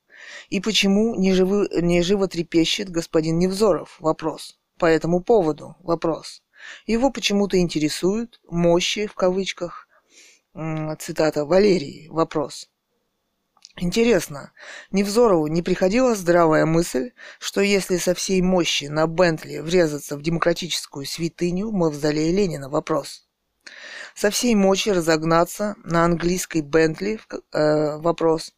И 0.49 0.61
почему 0.61 1.15
не, 1.15 1.33
живы, 1.33 1.69
не 1.81 2.03
живо 2.03 2.29
трепещет 2.29 2.89
господин 2.91 3.39
Невзоров? 3.39 3.97
Вопрос. 4.01 4.59
По 4.79 4.87
этому 4.87 5.21
поводу? 5.21 5.77
Вопрос. 5.81 6.43
Его 6.87 7.11
почему-то 7.11 7.59
интересуют 7.59 8.41
мощи, 8.49 9.07
в 9.07 9.15
кавычках, 9.15 9.89
цитата 10.99 11.45
Валерии, 11.45 12.09
вопрос. 12.09 12.69
Интересно, 13.79 14.53
Невзорову 14.91 15.47
не 15.47 15.63
приходила 15.63 16.15
здравая 16.15 16.67
мысль, 16.67 17.13
что 17.39 17.63
если 17.63 17.97
со 17.97 18.15
всей 18.15 18.43
мощи 18.43 18.85
на 18.85 19.07
Бентли 19.07 19.59
врезаться 19.59 20.17
в 20.17 20.23
демократическую 20.23 21.07
святыню 21.07 21.71
мавзолея 21.71 22.33
Ленина? 22.33 22.69
Вопрос. 22.69 23.27
Со 24.15 24.31
всей 24.31 24.55
мощи 24.55 24.91
разогнаться 24.91 25.75
на 25.85 26.05
английской 26.05 26.61
Бентли? 26.61 27.19
Э, 27.53 27.97
вопрос. 27.97 28.53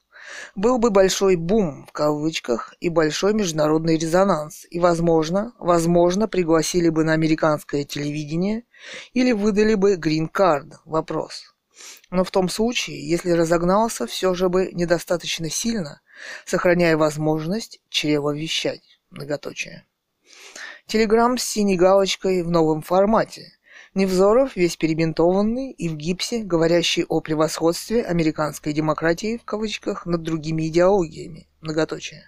Был 0.57 0.79
бы 0.79 0.91
большой 0.91 1.37
бум, 1.37 1.87
в 1.87 1.93
кавычках, 1.93 2.75
и 2.81 2.89
большой 2.89 3.35
международный 3.35 3.97
резонанс, 3.97 4.67
и, 4.69 4.81
возможно, 4.81 5.53
возможно, 5.59 6.27
пригласили 6.27 6.89
бы 6.89 7.05
на 7.05 7.13
американское 7.13 7.85
телевидение 7.85 8.65
или 9.13 9.31
выдали 9.31 9.75
бы 9.75 9.95
грин-кард. 9.95 10.81
Вопрос. 10.85 11.54
Но 12.11 12.25
в 12.25 12.31
том 12.31 12.49
случае, 12.49 13.09
если 13.09 13.31
разогнался, 13.31 14.07
все 14.07 14.35
же 14.35 14.49
бы 14.49 14.71
недостаточно 14.73 15.51
сильно, 15.51 16.01
сохраняя 16.45 16.97
возможность 16.97 17.81
чревовещать. 17.89 18.83
Многоточие. 19.11 19.87
Телеграмм 20.87 21.39
с 21.39 21.45
синей 21.45 21.77
галочкой 21.77 22.43
в 22.43 22.51
новом 22.51 22.83
формате. 22.83 23.53
Невзоров, 23.95 24.57
весь 24.57 24.77
перебинтованный 24.77 25.71
и 25.71 25.89
в 25.89 25.97
гипсе, 25.97 26.43
говорящий 26.43 27.05
о 27.05 27.21
превосходстве 27.21 28.05
американской 28.05 28.73
демократии 28.73 29.37
в 29.37 29.45
кавычках 29.45 30.05
над 30.05 30.23
другими 30.23 30.67
идеологиями. 30.69 31.49
Многоточие. 31.61 32.25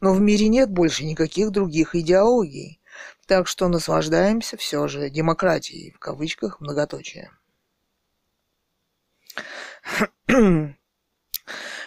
Но 0.00 0.12
в 0.12 0.20
мире 0.20 0.48
нет 0.48 0.70
больше 0.70 1.04
никаких 1.04 1.50
других 1.50 1.94
идеологий. 1.94 2.80
Так 3.26 3.48
что 3.48 3.68
наслаждаемся 3.68 4.56
все 4.56 4.86
же 4.88 5.08
демократией 5.08 5.92
в 5.92 5.98
кавычках 5.98 6.60
многоточие. 6.60 7.30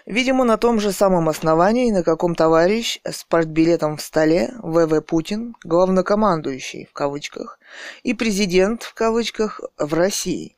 Видимо, 0.05 0.45
на 0.45 0.57
том 0.57 0.79
же 0.79 0.91
самом 0.91 1.27
основании, 1.27 1.91
на 1.91 2.03
каком 2.03 2.35
товарищ 2.35 3.01
с 3.03 3.23
партбилетом 3.25 3.97
в 3.97 4.01
столе 4.01 4.53
ВВ 4.63 5.01
Путин, 5.01 5.55
главнокомандующий 5.63 6.85
в 6.85 6.93
кавычках, 6.93 7.59
и 8.03 8.13
президент 8.13 8.83
в 8.83 8.93
кавычках 8.93 9.59
в 9.77 9.93
России. 9.93 10.55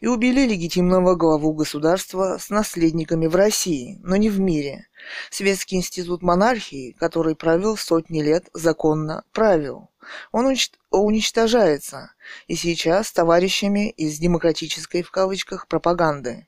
И 0.00 0.06
убили 0.06 0.46
легитимного 0.46 1.14
главу 1.14 1.52
государства 1.52 2.38
с 2.40 2.50
наследниками 2.50 3.26
в 3.26 3.36
России, 3.36 4.00
но 4.02 4.16
не 4.16 4.30
в 4.30 4.40
мире. 4.40 4.88
Светский 5.30 5.76
институт 5.76 6.22
монархии, 6.22 6.96
который 6.98 7.36
правил 7.36 7.76
сотни 7.76 8.22
лет, 8.22 8.48
законно 8.52 9.22
правил. 9.32 9.89
Он 10.32 10.54
уничтожается, 10.90 12.12
и 12.46 12.56
сейчас 12.56 13.12
товарищами 13.12 13.90
из 13.90 14.18
демократической 14.18 15.02
в 15.02 15.10
кавычках 15.10 15.68
пропаганды. 15.68 16.46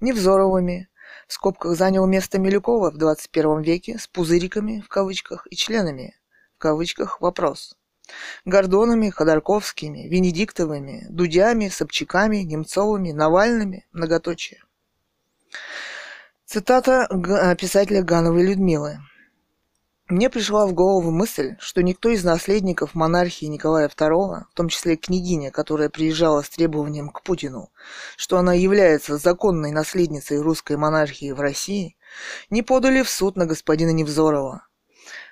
Невзоровыми, 0.00 0.88
в 1.28 1.32
скобках 1.32 1.76
занял 1.76 2.06
место 2.06 2.38
Милюкова 2.38 2.90
в 2.90 2.98
21 2.98 3.62
веке 3.62 3.98
с 3.98 4.06
пузыриками 4.06 4.80
в 4.80 4.88
кавычках 4.88 5.46
и 5.50 5.56
членами 5.56 6.16
в 6.56 6.58
кавычках 6.58 7.20
вопрос. 7.20 7.76
Гордонами, 8.44 9.10
Ходорковскими, 9.10 10.08
Венедиктовыми, 10.08 11.06
Дудями, 11.08 11.68
Собчаками, 11.68 12.38
Немцовыми, 12.38 13.12
Навальными, 13.12 13.86
многоточие. 13.92 14.62
Цитата 16.44 17.08
писателя 17.58 18.02
Гановой 18.02 18.44
Людмилы. 18.44 18.98
Мне 20.08 20.28
пришла 20.28 20.66
в 20.66 20.74
голову 20.74 21.10
мысль, 21.10 21.54
что 21.60 21.82
никто 21.82 22.08
из 22.08 22.24
наследников 22.24 22.94
монархии 22.94 23.46
Николая 23.46 23.88
II, 23.88 24.44
в 24.50 24.54
том 24.54 24.68
числе 24.68 24.96
княгиня, 24.96 25.52
которая 25.52 25.88
приезжала 25.88 26.42
с 26.42 26.50
требованием 26.50 27.08
к 27.10 27.22
Путину, 27.22 27.70
что 28.16 28.36
она 28.36 28.52
является 28.52 29.16
законной 29.16 29.70
наследницей 29.70 30.40
русской 30.40 30.76
монархии 30.76 31.30
в 31.30 31.40
России, 31.40 31.96
не 32.50 32.62
подали 32.62 33.02
в 33.02 33.08
суд 33.08 33.36
на 33.36 33.46
господина 33.46 33.90
Невзорова. 33.90 34.66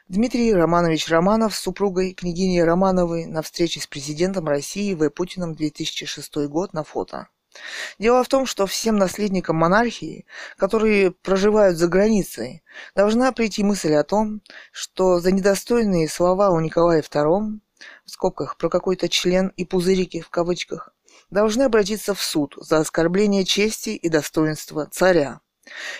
Дмитрий 0.09 0.55
Романович 0.55 1.09
Романов 1.09 1.55
с 1.55 1.61
супругой 1.61 2.15
княгиней 2.15 2.63
Романовой 2.63 3.27
на 3.27 3.43
встрече 3.43 3.81
с 3.81 3.87
президентом 3.87 4.49
России 4.49 4.95
В. 4.95 5.09
Путиным 5.11 5.55
2006 5.55 6.49
год 6.49 6.73
на 6.73 6.85
фото. 6.85 7.29
Дело 7.99 8.23
в 8.23 8.29
том, 8.29 8.47
что 8.47 8.67
всем 8.67 8.97
наследникам 8.97 9.57
монархии, 9.57 10.27
которые 10.57 11.11
проживают 11.11 11.77
за 11.77 11.89
границей, 11.89 12.63
должна 12.95 13.33
прийти 13.33 13.65
мысль 13.65 13.95
о 13.95 14.05
том, 14.05 14.41
что 14.73 15.19
за 15.21 15.33
недостойные 15.33 16.09
слова 16.09 16.51
у 16.51 16.61
Николая 16.61 17.03
II, 17.03 17.59
в 18.05 18.11
скобках 18.11 18.57
про 18.57 18.69
какой-то 18.69 19.09
член 19.09 19.49
и 19.57 19.65
пузырики 19.65 20.21
в 20.21 20.31
кавычках, 20.31 20.95
должны 21.31 21.63
обратиться 21.63 22.15
в 22.15 22.23
суд 22.23 22.55
за 22.57 22.79
оскорбление 22.79 23.45
чести 23.45 23.91
и 23.91 24.09
достоинства 24.09 24.87
царя, 24.91 25.41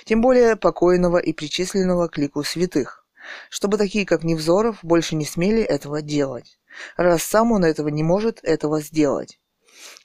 тем 0.05 0.21
более 0.21 0.57
покойного 0.57 1.19
и 1.19 1.33
причисленного 1.33 2.09
к 2.09 2.19
лику 2.19 2.45
святых, 2.45 3.05
чтобы 3.49 3.77
такие, 3.77 4.07
как 4.07 4.25
Невзоров, 4.25 4.79
больше 4.83 5.17
не 5.17 5.25
смели 5.25 5.63
этого 5.63 6.03
делать, 6.03 6.59
раз 6.97 7.23
сам 7.23 7.53
он 7.53 7.65
этого 7.65 7.89
не 7.89 8.03
может 8.03 8.41
этого 8.43 8.81
сделать. 8.81 9.39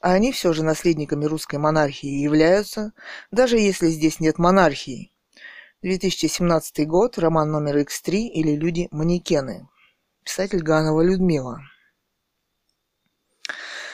А 0.01 0.13
они 0.13 0.31
все 0.31 0.53
же 0.53 0.63
наследниками 0.63 1.25
русской 1.25 1.57
монархии 1.57 2.09
являются, 2.09 2.93
даже 3.31 3.57
если 3.57 3.89
здесь 3.89 4.19
нет 4.19 4.37
монархии. 4.37 5.11
2017 5.81 6.87
год, 6.87 7.17
роман 7.17 7.51
номер 7.51 7.77
X3 7.77 8.27
или 8.27 8.55
«Люди-манекены». 8.55 9.67
Писатель 10.23 10.63
Ганова 10.63 11.01
Людмила. 11.01 11.61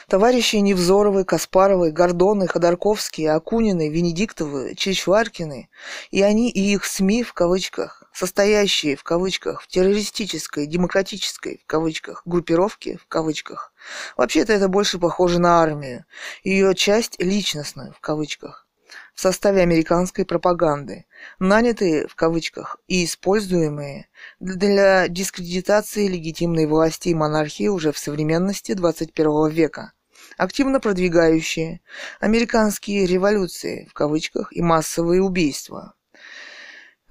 Товарищи 0.08 0.58
Невзоровы, 0.58 1.24
Каспаровы, 1.24 1.91
Гордоны, 1.91 2.48
Ходорковские, 2.48 3.32
Акунины, 3.32 3.89
Венедиктовы, 3.89 4.76
Чичваркины 4.76 5.70
и 6.10 6.22
они 6.22 6.50
и 6.50 6.74
их 6.74 6.84
СМИ 6.84 7.24
в 7.24 7.34
кавычках, 7.34 8.01
состоящие 8.13 8.95
в 8.95 9.04
кавычках 9.04 9.62
в 9.62 9.67
террористической, 9.67 10.67
демократической 10.67 11.62
в 11.63 11.65
кавычках 11.65 12.21
группировке 12.26 12.97
в 12.97 13.08
кавычках. 13.08 13.74
Вообще-то 14.17 14.54
это 14.54 14.67
больше 14.67 15.00
похоже 15.00 15.39
на 15.39 15.62
армию, 15.62 16.06
ее 16.43 16.74
часть 16.76 17.21
личностную 17.21 17.93
в 17.93 18.00
кавычках 18.00 18.67
в 19.13 19.21
составе 19.21 19.62
американской 19.62 20.26
пропаганды, 20.26 21.06
нанятые 21.39 22.08
в 22.08 22.15
кавычках 22.15 22.78
и 22.88 23.06
используемые 23.06 24.08
для 24.39 25.08
дискредитации 25.08 26.08
легитимной 26.08 26.65
власти 26.65 27.10
и 27.10 27.13
монархии 27.13 27.67
уже 27.67 27.91
в 27.91 27.97
современности 27.97 28.74
21 28.74 29.50
века 29.50 29.93
активно 30.38 30.80
продвигающие 30.80 31.82
американские 32.19 33.06
революции 33.06 33.88
в 33.89 33.93
кавычках 33.93 34.54
и 34.54 34.62
массовые 34.62 35.21
убийства. 35.21 35.93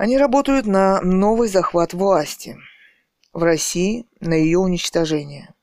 Они 0.01 0.17
работают 0.17 0.65
на 0.65 1.03
новый 1.03 1.47
захват 1.47 1.93
власти 1.93 2.57
в 3.35 3.43
России, 3.43 4.07
на 4.19 4.33
ее 4.33 4.59
уничтожение. 4.59 5.55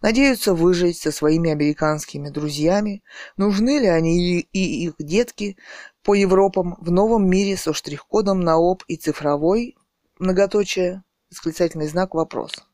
Надеются 0.00 0.54
выжить 0.54 0.98
со 0.98 1.10
своими 1.10 1.50
американскими 1.50 2.28
друзьями, 2.28 3.02
нужны 3.36 3.80
ли 3.80 3.88
они 3.88 4.38
и 4.42 4.84
их 4.84 4.94
детки 5.00 5.56
по 6.04 6.14
Европам 6.14 6.76
в 6.80 6.92
новом 6.92 7.28
мире 7.28 7.56
со 7.56 7.72
штрих-кодом 7.72 8.38
на 8.42 8.58
ОП 8.58 8.84
и 8.86 8.94
цифровой, 8.94 9.76
многоточие, 10.20 11.02
восклицательный 11.28 11.88
знак, 11.88 12.14
вопрос. 12.14 12.64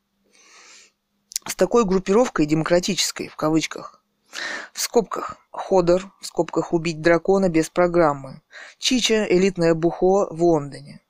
С 1.47 1.55
такой 1.55 1.85
группировкой 1.85 2.45
демократической, 2.45 3.27
в 3.27 3.35
кавычках, 3.35 4.03
в 4.71 4.79
скобках 4.79 5.37
Ходор, 5.49 6.13
в 6.21 6.27
скобках 6.27 6.73
убить 6.73 7.01
дракона 7.01 7.49
без 7.49 7.71
программы. 7.71 8.43
Чича– 8.77 9.25
элитное 9.29 9.73
бухо 9.73 10.31
в 10.31 10.43
Лондоне. 10.43 11.01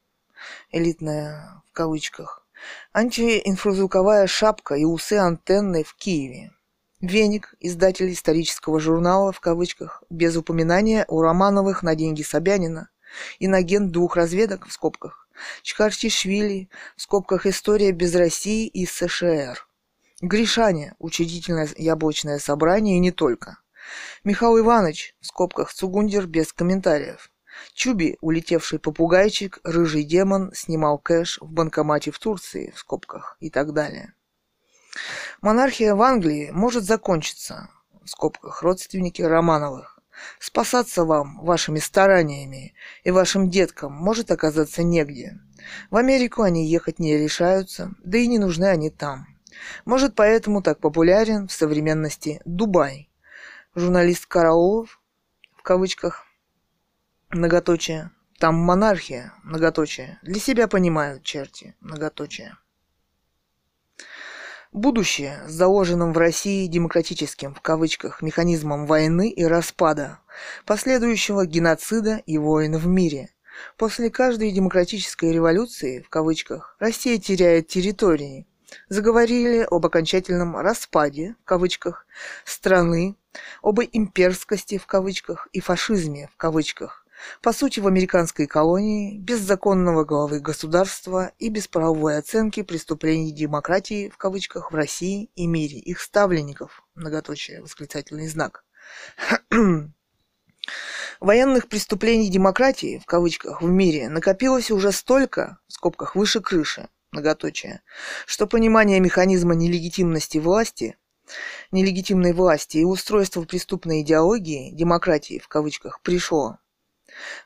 Элитное 0.72 1.62
в 1.70 1.74
кавычках. 1.74 2.46
Антиинфразвуковая 2.94 4.28
шапка 4.28 4.76
и 4.76 4.84
усы 4.84 5.14
антенны 5.14 5.84
в 5.84 5.96
Киеве. 5.96 6.52
Веник, 7.00 7.54
издатель 7.60 8.12
исторического 8.12 8.80
журнала 8.80 9.32
в 9.32 9.40
кавычках, 9.40 10.04
без 10.10 10.36
упоминания 10.36 11.06
у 11.08 11.22
Романовых 11.22 11.84
на 11.84 11.96
деньги 11.96 12.24
Собянина. 12.24 12.90
Инагент 13.40 13.92
двух 13.92 14.16
разведок 14.16 14.68
в 14.68 14.72
скобках. 14.72 15.30
Чхартишвили 15.62 16.70
в 16.96 17.02
скобках 17.04 17.46
история 17.46 17.92
без 17.92 18.16
России 18.16 18.68
и 18.68 18.88
США. 18.88 19.56
Гришане, 20.22 20.96
учредительное 20.98 21.70
яблочное 21.78 22.40
собрание 22.40 22.98
и 22.98 23.00
не 23.00 23.12
только. 23.12 23.60
Михаил 24.24 24.60
Иванович, 24.60 25.16
в 25.22 25.28
скобках 25.28 25.72
Цугундер 25.72 26.26
без 26.26 26.52
комментариев. 26.52 27.30
Чуби, 27.74 28.18
улетевший 28.22 28.80
попугайчик, 28.80 29.60
рыжий 29.64 30.04
демон, 30.04 30.52
снимал 30.54 30.98
кэш 30.98 31.40
в 31.42 31.52
банкомате 31.52 32.12
в 32.12 32.20
Турции, 32.20 32.72
в 32.76 32.80
скобках, 32.80 33.38
и 33.40 33.50
так 33.50 33.74
далее. 33.74 34.14
Монархия 35.42 35.96
в 35.96 36.02
Англии 36.02 36.50
может 36.52 36.84
закончиться, 36.84 37.70
в 38.04 38.10
скобках, 38.10 38.64
родственники 38.64 39.22
Романовых. 39.22 40.00
Спасаться 40.40 41.06
вам 41.06 41.40
вашими 41.42 41.80
стараниями 41.80 42.74
и 43.04 43.12
вашим 43.12 43.50
деткам 43.50 43.94
может 43.94 44.32
оказаться 44.32 44.82
негде. 44.82 45.40
В 45.92 45.98
Америку 45.98 46.42
они 46.42 46.68
ехать 46.68 47.00
не 47.00 47.18
решаются, 47.18 47.94
да 48.04 48.18
и 48.18 48.28
не 48.28 48.40
нужны 48.40 48.66
они 48.66 48.90
там. 48.90 49.28
Может, 49.86 50.16
поэтому 50.16 50.62
так 50.62 50.80
популярен 50.80 51.48
в 51.48 51.52
современности 51.52 52.42
Дубай. 52.46 53.10
Журналист 53.76 54.26
Караулов, 54.26 55.00
в 55.56 55.62
кавычках, 55.62 56.27
многоточие, 57.30 58.12
там 58.40 58.56
монархия, 58.56 59.34
многоточие, 59.44 60.20
для 60.22 60.40
себя 60.40 60.68
понимают 60.68 61.24
черти, 61.24 61.76
многоточие. 61.80 62.58
Будущее 64.72 65.42
с 65.48 65.52
заложенным 65.52 66.14
в 66.14 66.18
России 66.18 66.68
демократическим, 66.68 67.56
в 67.56 67.62
кавычках, 67.62 68.22
механизмом 68.22 68.86
войны 68.86 69.30
и 69.30 69.44
распада, 69.44 70.20
последующего 70.66 71.46
геноцида 71.46 72.22
и 72.26 72.38
войн 72.38 72.76
в 72.78 72.86
мире. 72.86 73.30
После 73.78 74.12
каждой 74.12 74.52
демократической 74.52 75.32
революции, 75.32 76.02
в 76.02 76.10
кавычках, 76.10 76.76
Россия 76.80 77.18
теряет 77.18 77.70
территории, 77.70 78.46
заговорили 78.90 79.66
об 79.70 79.86
окончательном 79.86 80.58
«распаде» 80.58 81.36
в 81.42 81.46
кавычках 81.46 82.06
страны, 82.46 83.16
об 83.62 83.80
имперскости 83.80 84.78
в 84.78 84.86
кавычках 84.86 85.48
и 85.54 85.60
фашизме 85.60 86.30
в 86.34 86.38
кавычках, 86.38 87.07
по 87.42 87.54
сути 87.54 87.80
в 87.80 87.88
американской 87.88 88.48
колонии, 88.48 89.18
без 89.18 89.40
законного 89.40 90.04
главы 90.04 90.40
государства 90.40 91.32
и 91.40 91.50
без 91.50 91.68
правовой 91.68 92.18
оценки 92.18 92.64
преступлений 92.64 93.32
демократии 93.32 94.10
в 94.10 94.18
кавычках 94.18 94.72
в 94.72 94.76
России 94.76 95.30
и 95.36 95.48
мире, 95.48 95.78
их 95.80 96.00
ставленников, 96.02 96.84
многоточие, 96.96 97.62
восклицательный 97.62 98.28
знак. 98.28 98.64
Военных 101.20 101.68
преступлений 101.68 102.30
демократии, 102.30 103.00
в 103.00 103.06
кавычках, 103.06 103.62
в 103.62 103.70
мире 103.70 104.10
накопилось 104.10 104.70
уже 104.70 104.92
столько, 104.92 105.60
в 105.68 105.74
скобках, 105.74 106.16
выше 106.16 106.42
крыши, 106.42 106.90
многоточие, 107.12 107.82
что 108.26 108.48
понимание 108.48 109.00
механизма 109.00 109.56
нелегитимности 109.56 110.38
власти, 110.38 110.98
нелегитимной 111.72 112.34
власти 112.34 112.78
и 112.78 112.84
устройства 112.84 113.42
преступной 113.44 114.02
идеологии, 114.02 114.72
демократии 114.72 115.40
в 115.40 115.48
кавычках, 115.48 116.02
пришло. 116.02 116.60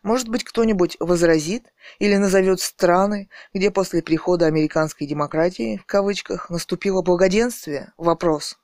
Может 0.03 0.29
быть, 0.29 0.43
кто-нибудь 0.43 0.97
возразит 0.99 1.73
или 1.99 2.15
назовет 2.17 2.59
страны, 2.59 3.29
где 3.53 3.71
после 3.71 4.01
прихода 4.01 4.45
американской 4.45 5.07
демократии, 5.07 5.77
в 5.77 5.85
кавычках, 5.85 6.49
наступило 6.49 7.01
благоденствие? 7.01 7.93
Вопрос. 7.97 8.57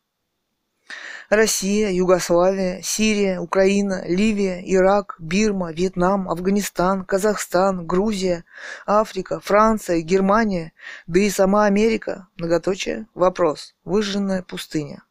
Россия, 1.29 1.91
Югославия, 1.91 2.81
Сирия, 2.81 3.39
Украина, 3.41 4.03
Ливия, 4.07 4.61
Ирак, 4.63 5.15
Бирма, 5.19 5.73
Вьетнам, 5.73 6.29
Афганистан, 6.29 7.03
Казахстан, 7.03 7.85
Грузия, 7.85 8.45
Африка, 8.85 9.41
Франция, 9.41 10.01
Германия, 10.01 10.71
да 11.05 11.19
и 11.19 11.29
сама 11.29 11.65
Америка, 11.65 12.27
многоточие, 12.37 13.07
вопрос, 13.13 13.75
выжженная 13.83 14.41
пустыня. 14.41 15.03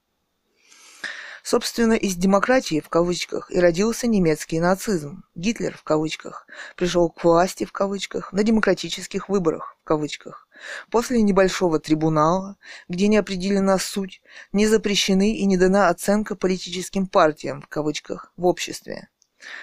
Собственно, 1.49 1.93
из 1.93 2.17
демократии 2.17 2.81
в 2.81 2.89
кавычках 2.89 3.53
и 3.53 3.61
родился 3.61 4.09
немецкий 4.09 4.59
нацизм. 4.59 5.23
Гитлер 5.37 5.77
в 5.77 5.85
кавычках 5.85 6.45
пришел 6.75 7.09
к 7.09 7.23
власти 7.23 7.65
в 7.65 7.71
кавычках 7.71 8.33
на 8.33 8.43
демократических 8.43 9.29
выборах 9.29 9.77
в 9.81 9.85
кавычках. 9.85 10.49
После 10.91 11.23
небольшого 11.23 11.79
трибунала, 11.79 12.57
где 12.89 13.07
не 13.07 13.17
определена 13.17 13.79
суть, 13.79 14.23
не 14.51 14.67
запрещены 14.67 15.37
и 15.37 15.47
не 15.47 15.57
дана 15.57 15.89
оценка 15.89 16.35
политическим 16.35 17.07
партиям 17.07 17.63
в 17.63 17.69
кавычках 17.69 18.33
в 18.37 18.45
обществе. 18.45 19.09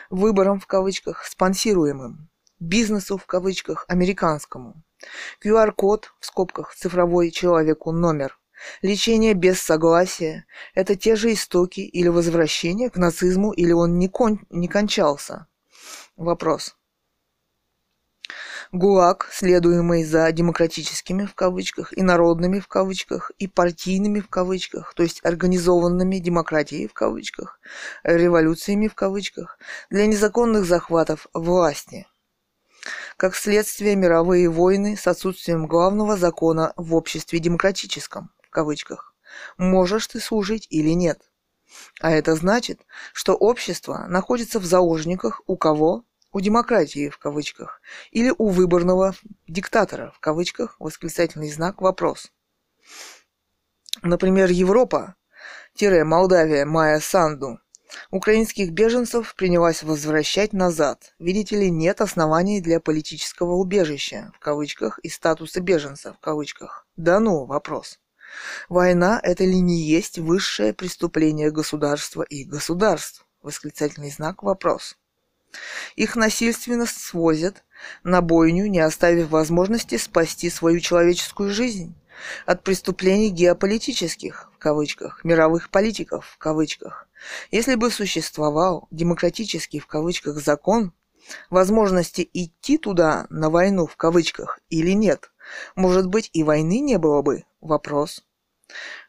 Выборам 0.10 0.62
в 0.62 0.67
кавычках 0.67 1.26
спонсируемым. 1.26 2.30
Бизнесу 2.62 3.17
в 3.17 3.26
кавычках 3.26 3.84
американскому. 3.89 4.82
QR-код 5.43 6.13
в 6.22 6.26
скобках 6.26 6.74
цифровой 6.74 7.30
человеку 7.30 7.91
номер 7.91 8.39
Лечение 8.82 9.34
без 9.34 9.62
согласия– 9.62 10.45
это 10.76 10.95
те 10.95 11.15
же 11.15 11.34
истоки 11.34 11.82
или 11.82 12.08
возвращение 12.08 12.89
к 12.89 12.97
нацизму, 12.97 13.52
или 13.52 13.71
он 13.71 13.97
не, 13.97 14.08
кон... 14.08 14.45
не 14.49 14.67
кончался? 14.67 15.47
Вопрос. 16.15 16.76
ГУЛАГ, 18.71 19.30
следуемый 19.32 20.04
за 20.04 20.32
демократическими 20.32 21.26
в 21.26 21.36
кавычках 21.36 21.95
и 21.95 22.02
народными 22.02 22.60
в 22.60 22.67
кавычках 22.67 23.32
и 23.38 23.47
партийными 23.47 24.19
в 24.19 24.30
кавычках, 24.30 24.95
то 24.95 25.04
есть 25.04 25.23
организованными 25.23 26.17
демократией 26.17 26.88
в 26.88 26.93
кавычках, 26.93 27.60
революциями 28.04 28.88
в 28.88 28.95
кавычках, 28.95 29.60
для 29.91 30.08
незаконных 30.08 30.65
захватов 30.65 31.28
власти. 31.36 32.08
Как 33.15 33.36
следствие 33.36 33.95
мировые 33.95 34.49
войны 34.49 34.97
с 34.97 35.06
отсутствием 35.06 35.67
главного 35.67 36.17
закона 36.17 36.73
в 36.76 36.95
обществе 36.95 37.38
демократическом– 37.38 38.32
кавычках, 38.53 39.13
можешь 39.57 40.07
ты 40.07 40.19
служить 40.19 40.67
или 40.69 40.91
нет. 40.91 41.19
А 41.99 42.11
это 42.11 42.35
значит, 42.35 42.85
что 43.13 43.33
общество 43.33 44.05
находится 44.07 44.59
в 44.59 44.65
заложниках 44.65 45.41
у 45.47 45.57
кого? 45.57 46.05
У 46.31 46.39
демократии 46.39 47.09
в 47.09 47.19
кавычках. 47.19 47.81
Или 48.11 48.33
у 48.35 48.49
выборного 48.49 49.15
диктатора 49.47 50.11
в 50.15 50.19
кавычках, 50.19 50.75
восклицательный 50.79 51.51
знак, 51.51 51.81
вопрос. 51.81 52.31
Например, 54.01 54.49
Европа, 54.49 55.15
Молдавия, 55.79 56.65
Майя 56.65 56.99
Санду, 56.99 57.59
украинских 58.09 58.71
беженцев 58.71 59.35
принялась 59.35 59.83
возвращать 59.83 60.53
назад. 60.53 61.13
Видите 61.19 61.59
ли, 61.59 61.69
нет 61.69 62.01
оснований 62.01 62.61
для 62.61 62.79
политического 62.79 63.53
убежища, 63.53 64.31
в 64.35 64.39
кавычках, 64.39 64.99
и 64.99 65.09
статуса 65.09 65.61
беженца, 65.61 66.13
в 66.13 66.19
кавычках. 66.19 66.87
Да 66.95 67.19
ну, 67.19 67.45
вопрос. 67.45 67.99
Война– 68.69 69.19
это 69.24 69.43
ли 69.43 69.60
не 69.60 69.82
есть 69.82 70.17
высшее 70.19 70.74
преступление 70.74 71.52
государства 71.52 72.24
и 72.24 72.43
государств? 72.43 73.26
Восклицательный 73.41 74.10
знак 74.10 74.43
вопрос. 74.43 74.98
Их 75.96 76.15
насильственно 76.15 76.86
свозят 76.86 77.63
на 78.04 78.22
бойню, 78.22 78.67
не 78.67 78.80
оставив 78.80 79.30
возможности 79.30 79.98
спасти 79.98 80.50
свою 80.50 80.80
человеческую 80.80 81.54
жизнь 81.54 81.96
от 82.46 82.63
преступлений 82.63 83.30
геополитических, 83.30 84.50
в 84.56 84.58
кавычках, 84.58 85.24
мировых 85.24 85.69
политиков, 85.69 86.26
в 86.26 86.38
кавычках. 86.38 87.08
Если 87.52 87.76
бы 87.76 87.91
существовал 87.91 88.88
демократический, 88.91 89.80
в 89.80 89.88
кавычках, 89.88 90.38
закон, 90.38 90.93
возможности 91.50 92.30
идти 92.34 92.78
туда, 92.78 93.28
на 93.30 93.50
войну, 93.50 93.88
в 93.88 93.96
кавычках, 93.96 94.60
или 94.69 94.91
нет, 94.91 95.32
может 95.76 96.08
быть, 96.08 96.30
и 96.34 96.43
войны 96.43 96.80
не 96.80 96.98
было 96.98 97.22
бы, 97.22 97.43
Вопрос. 97.63 98.26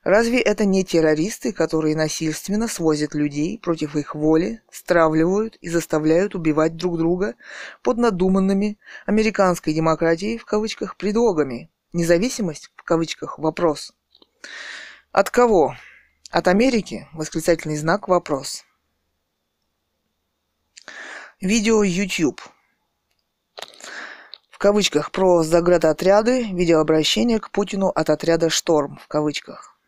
Разве 0.05 0.41
это 0.41 0.65
не 0.65 0.85
террористы, 0.85 1.53
которые 1.53 1.97
насильственно 1.97 2.69
свозят 2.69 3.13
людей 3.13 3.59
против 3.59 3.97
их 3.97 4.15
воли, 4.15 4.63
стравливают 4.71 5.57
и 5.57 5.69
заставляют 5.69 6.37
убивать 6.37 6.77
друг 6.77 6.97
друга 6.97 7.35
под 7.83 7.99
надуманными 7.99 8.79
«американской 9.07 9.75
демократией» 9.75 10.39
в 10.39 10.45
кавычках 10.45 10.97
предлогами? 10.97 11.69
Независимость 11.93 12.71
в 12.77 12.85
кавычках 12.85 13.41
вопрос. 13.41 13.93
От 15.11 15.31
кого? 15.31 15.75
От 16.31 16.47
Америки? 16.47 17.09
Восклицательный 17.13 17.77
знак 17.77 18.07
вопрос. 18.07 18.65
Видео 21.41 21.83
YouTube 21.83 22.41
кавычках 24.59 25.11
про 25.11 25.43
заградотряды, 25.43 26.45
видеообращение 26.53 27.41
к 27.41 27.51
Путину 27.51 27.89
от 27.89 28.11
отряда 28.11 28.51
«Шторм» 28.51 28.99
в 29.03 29.09
кавычках. 29.09 29.79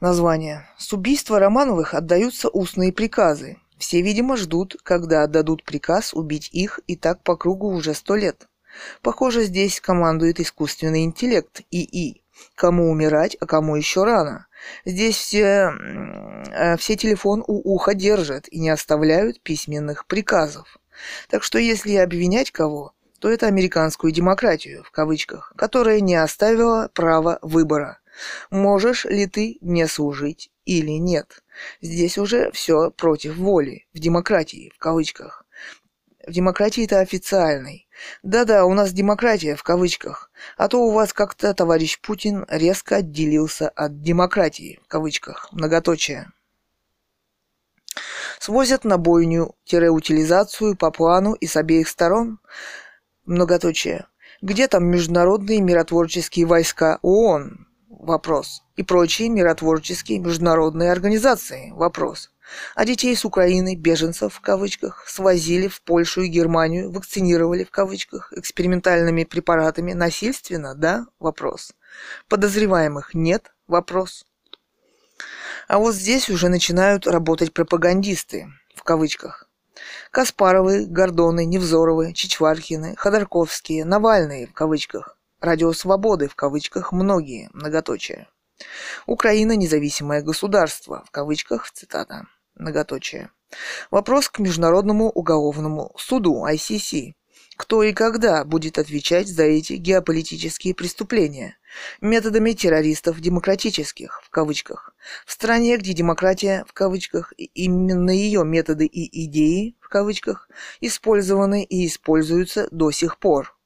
Название. 0.00 0.66
С 0.78 0.92
убийства 0.92 1.38
Романовых 1.38 1.94
отдаются 1.94 2.48
устные 2.48 2.92
приказы. 2.92 3.58
Все, 3.78 4.02
видимо, 4.02 4.36
ждут, 4.36 4.76
когда 4.82 5.22
отдадут 5.22 5.64
приказ 5.64 6.12
убить 6.12 6.48
их, 6.52 6.80
и 6.88 6.96
так 6.96 7.22
по 7.22 7.36
кругу 7.36 7.68
уже 7.68 7.94
сто 7.94 8.16
лет. 8.16 8.48
Похоже, 9.00 9.44
здесь 9.44 9.80
командует 9.80 10.40
искусственный 10.40 11.04
интеллект, 11.04 11.60
ИИ. 11.70 12.22
Кому 12.56 12.90
умирать, 12.90 13.36
а 13.40 13.46
кому 13.46 13.76
еще 13.76 14.04
рано. 14.04 14.46
Здесь 14.84 15.16
все, 15.16 15.70
э, 16.50 16.76
все 16.78 16.96
телефон 16.96 17.44
у 17.46 17.74
уха 17.74 17.94
держат 17.94 18.48
и 18.48 18.58
не 18.58 18.70
оставляют 18.70 19.40
письменных 19.40 20.06
приказов. 20.06 20.78
Так 21.28 21.42
что 21.42 21.58
если 21.58 21.94
обвинять 21.96 22.50
кого, 22.50 22.92
то 23.18 23.28
это 23.28 23.46
американскую 23.46 24.12
демократию, 24.12 24.82
в 24.82 24.90
кавычках, 24.90 25.52
которая 25.56 26.00
не 26.00 26.16
оставила 26.16 26.90
права 26.92 27.38
выбора. 27.40 28.00
Можешь 28.50 29.04
ли 29.04 29.26
ты 29.26 29.58
мне 29.60 29.86
служить 29.86 30.50
или 30.64 30.92
нет? 30.92 31.42
Здесь 31.80 32.18
уже 32.18 32.50
все 32.52 32.90
против 32.90 33.36
воли, 33.36 33.86
в 33.94 33.98
демократии, 33.98 34.72
в 34.74 34.78
кавычках. 34.78 35.44
В 36.26 36.32
демократии 36.32 36.84
это 36.84 37.00
официальной. 37.00 37.88
Да-да, 38.22 38.64
у 38.64 38.74
нас 38.74 38.92
демократия 38.92 39.56
в 39.56 39.62
кавычках. 39.62 40.30
А 40.56 40.68
то 40.68 40.78
у 40.84 40.90
вас 40.90 41.12
как-то 41.12 41.54
товарищ 41.54 42.00
Путин 42.00 42.44
резко 42.48 42.96
отделился 42.96 43.68
от 43.68 44.02
демократии 44.02 44.80
в 44.84 44.88
кавычках. 44.88 45.48
Многоточие 45.52 46.30
свозят 48.42 48.84
на 48.84 48.98
бойню-утилизацию 48.98 50.76
по 50.76 50.90
плану 50.90 51.34
и 51.34 51.46
с 51.46 51.56
обеих 51.56 51.88
сторон. 51.88 52.40
Многоточие. 53.24 54.06
Где 54.40 54.66
там 54.66 54.84
международные 54.86 55.60
миротворческие 55.60 56.46
войска 56.46 56.98
ООН? 57.02 57.68
Вопрос. 57.88 58.64
И 58.74 58.82
прочие 58.82 59.28
миротворческие 59.28 60.18
международные 60.18 60.90
организации? 60.90 61.70
Вопрос. 61.70 62.32
А 62.74 62.84
детей 62.84 63.14
с 63.14 63.24
Украины, 63.24 63.76
беженцев 63.76 64.34
в 64.34 64.40
кавычках, 64.40 65.04
свозили 65.06 65.68
в 65.68 65.80
Польшу 65.80 66.22
и 66.22 66.28
Германию, 66.28 66.90
вакцинировали 66.90 67.62
в 67.62 67.70
кавычках 67.70 68.32
экспериментальными 68.32 69.22
препаратами 69.22 69.92
насильственно, 69.92 70.74
да? 70.74 71.06
Вопрос. 71.20 71.74
Подозреваемых 72.28 73.14
нет? 73.14 73.52
Вопрос. 73.68 74.26
А 75.72 75.78
вот 75.78 75.94
здесь 75.94 76.28
уже 76.28 76.50
начинают 76.50 77.06
работать 77.06 77.54
пропагандисты, 77.54 78.52
в 78.74 78.82
кавычках. 78.82 79.48
Каспаровы, 80.10 80.84
Гордоны, 80.84 81.46
Невзоровы, 81.46 82.12
Чичваркины, 82.12 82.94
Ходорковские, 82.94 83.86
Навальные, 83.86 84.48
в 84.48 84.52
кавычках. 84.52 85.16
Радио 85.40 85.72
Свободы, 85.72 86.28
в 86.28 86.34
кавычках, 86.34 86.92
многие, 86.92 87.48
многоточие. 87.54 88.28
Украина– 89.06 89.52
независимое 89.56 90.20
государство, 90.20 91.04
в 91.06 91.10
кавычках, 91.10 91.70
цитата, 91.70 92.26
многоточие. 92.54 93.30
Вопрос 93.90 94.28
к 94.28 94.40
Международному 94.40 95.08
уголовному 95.08 95.94
суду, 95.96 96.44
ICC. 96.46 97.14
Кто 97.56 97.82
и 97.82 97.94
когда 97.94 98.44
будет 98.44 98.76
отвечать 98.76 99.26
за 99.26 99.44
эти 99.44 99.72
геополитические 99.72 100.74
преступления? 100.74 101.56
Методами 102.00 102.52
террористов 102.52 103.20
демократических, 103.20 104.22
в 104.24 104.30
кавычках. 104.30 104.94
В 105.26 105.32
стране, 105.32 105.76
где 105.76 105.92
демократия, 105.92 106.64
в 106.68 106.72
кавычках, 106.72 107.32
именно 107.36 108.10
ее 108.10 108.44
методы 108.44 108.86
и 108.86 109.24
идеи, 109.26 109.76
в 109.80 109.88
кавычках, 109.88 110.48
использованы 110.80 111.64
и 111.64 111.86
используются 111.86 112.68
до 112.70 112.90
сих 112.90 113.18
пор. 113.18 113.56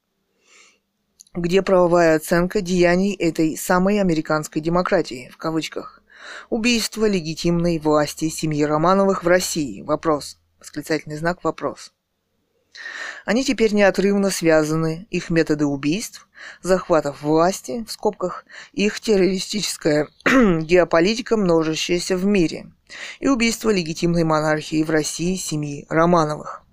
Где 1.33 1.61
правовая 1.61 2.15
оценка 2.15 2.61
деяний 2.61 3.13
этой 3.13 3.57
самой 3.57 3.99
американской 4.01 4.61
демократии, 4.61 5.29
в 5.33 5.37
кавычках. 5.37 6.01
Убийство 6.49 7.05
легитимной 7.07 7.79
власти 7.79 8.29
семьи 8.29 8.63
Романовых 8.63 9.23
в 9.23 9.27
России. 9.27 9.81
Вопрос. 9.81 10.39
Восклицательный 10.59 11.17
знак 11.17 11.43
вопрос. 11.43 11.93
Они 13.25 13.43
теперь 13.43 13.73
неотрывно 13.73 14.29
связаны, 14.29 15.07
их 15.09 15.29
методы 15.29 15.65
убийств, 15.65 16.27
захватов 16.61 17.21
власти, 17.21 17.83
в 17.87 17.91
скобках, 17.91 18.45
их 18.73 18.99
террористическая 18.99 20.07
геополитика, 20.25 21.37
множащаяся 21.37 22.15
в 22.15 22.25
мире, 22.25 22.71
и 23.19 23.27
убийство 23.27 23.69
легитимной 23.69 24.23
монархии 24.23 24.83
в 24.83 24.89
России 24.89 25.35
семьи 25.35 25.85
Романовых. 25.89 26.63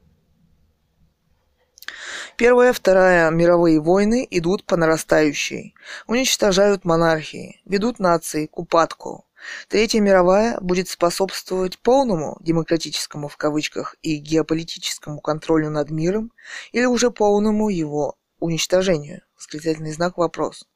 Первая, 2.36 2.72
Вторая 2.72 3.30
мировые 3.30 3.80
войны 3.80 4.26
идут 4.28 4.64
по 4.64 4.76
нарастающей, 4.76 5.74
уничтожают 6.08 6.84
монархии, 6.84 7.60
ведут 7.64 8.00
нации 8.00 8.46
к 8.46 8.58
упадку, 8.58 9.24
Третья 9.68 10.00
мировая 10.00 10.58
будет 10.60 10.88
способствовать 10.88 11.78
полному 11.78 12.36
демократическому 12.40 13.28
в 13.28 13.36
кавычках 13.36 13.96
и 14.02 14.16
геополитическому 14.16 15.20
контролю 15.20 15.70
над 15.70 15.90
миром 15.90 16.32
или 16.72 16.84
уже 16.84 17.10
полному 17.10 17.68
его 17.68 18.16
уничтожению? 18.38 19.22
Восклицательный 19.36 19.92
знак 19.92 20.18
вопрос. 20.18 20.66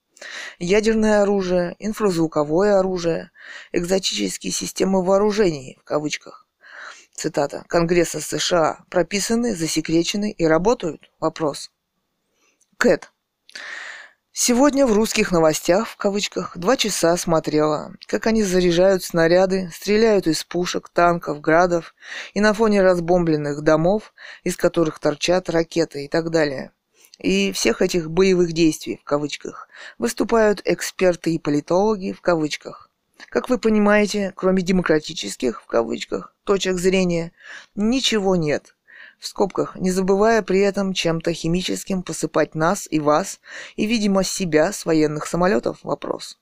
Ядерное 0.58 1.22
оружие, 1.22 1.76
инфразвуковое 1.78 2.78
оружие, 2.78 3.30
экзотические 3.72 4.52
системы 4.52 5.04
вооружений 5.04 5.78
в 5.80 5.84
кавычках. 5.84 6.46
Цитата. 7.14 7.64
Конгресса 7.68 8.20
США 8.20 8.84
прописаны, 8.90 9.54
засекречены 9.54 10.30
и 10.30 10.44
работают? 10.44 11.10
Вопрос. 11.18 11.70
Кэт. 12.76 13.10
Сегодня 14.40 14.86
в 14.86 14.92
русских 14.92 15.32
новостях, 15.32 15.88
в 15.88 15.96
кавычках, 15.96 16.56
два 16.56 16.76
часа 16.76 17.16
смотрела, 17.16 17.96
как 18.06 18.28
они 18.28 18.44
заряжают 18.44 19.02
снаряды, 19.02 19.68
стреляют 19.74 20.28
из 20.28 20.44
пушек, 20.44 20.90
танков, 20.90 21.40
градов 21.40 21.92
и 22.34 22.40
на 22.40 22.54
фоне 22.54 22.82
разбомбленных 22.82 23.62
домов, 23.62 24.14
из 24.44 24.56
которых 24.56 25.00
торчат 25.00 25.50
ракеты 25.50 26.04
и 26.04 26.08
так 26.08 26.30
далее. 26.30 26.70
И 27.18 27.50
всех 27.50 27.82
этих 27.82 28.12
боевых 28.12 28.52
действий, 28.52 29.00
в 29.02 29.04
кавычках, 29.04 29.68
выступают 29.98 30.62
эксперты 30.64 31.34
и 31.34 31.40
политологи, 31.40 32.12
в 32.12 32.20
кавычках. 32.20 32.90
Как 33.30 33.48
вы 33.48 33.58
понимаете, 33.58 34.32
кроме 34.36 34.62
демократических, 34.62 35.62
в 35.62 35.66
кавычках, 35.66 36.32
точек 36.44 36.78
зрения, 36.78 37.32
ничего 37.74 38.36
нет– 38.36 38.76
в 39.18 39.26
скобках, 39.26 39.76
не 39.76 39.90
забывая 39.90 40.42
при 40.42 40.60
этом 40.60 40.92
чем-то 40.92 41.32
химическим 41.32 42.02
посыпать 42.02 42.54
нас 42.54 42.86
и 42.90 43.00
вас, 43.00 43.40
и, 43.76 43.86
видимо, 43.86 44.24
себя 44.24 44.72
с 44.72 44.84
военных 44.84 45.26
самолетов? 45.26 45.78
Вопрос. 45.82 46.38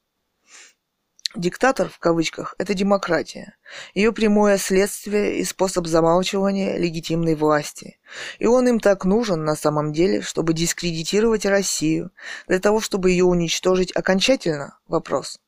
Диктатор, 1.37 1.91
в 1.91 1.99
кавычках, 1.99 2.55
это 2.57 2.73
демократия. 2.73 3.57
Ее 3.95 4.11
прямое 4.13 4.57
следствие 4.57 5.39
и 5.39 5.45
способ 5.45 5.87
замалчивания 5.87 6.79
легитимной 6.79 7.35
власти. 7.35 7.99
И 8.39 8.47
он 8.47 8.67
им 8.69 8.81
так 8.81 9.05
нужен 9.05 9.45
на 9.45 9.55
самом 9.55 9.93
деле, 9.93 10.23
чтобы 10.23 10.55
дискредитировать 10.55 11.45
Россию, 11.45 12.11
для 12.49 12.59
того, 12.59 12.81
чтобы 12.81 13.11
ее 13.11 13.25
уничтожить 13.25 13.95
окончательно? 13.95 14.79
Вопрос. 14.89 15.39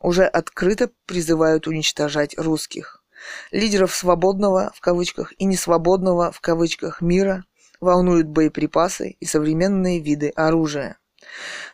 Уже 0.00 0.24
открыто 0.24 0.90
призывают 1.06 1.66
уничтожать 1.66 2.36
русских. 2.36 3.02
Лидеров 3.50 3.94
свободного, 3.94 4.72
в 4.74 4.80
кавычках, 4.80 5.32
и 5.38 5.44
несвободного, 5.44 6.32
в 6.32 6.40
кавычках, 6.40 7.00
мира 7.00 7.44
волнуют 7.80 8.26
боеприпасы 8.26 9.16
и 9.20 9.26
современные 9.26 10.00
виды 10.00 10.30
оружия. 10.30 10.98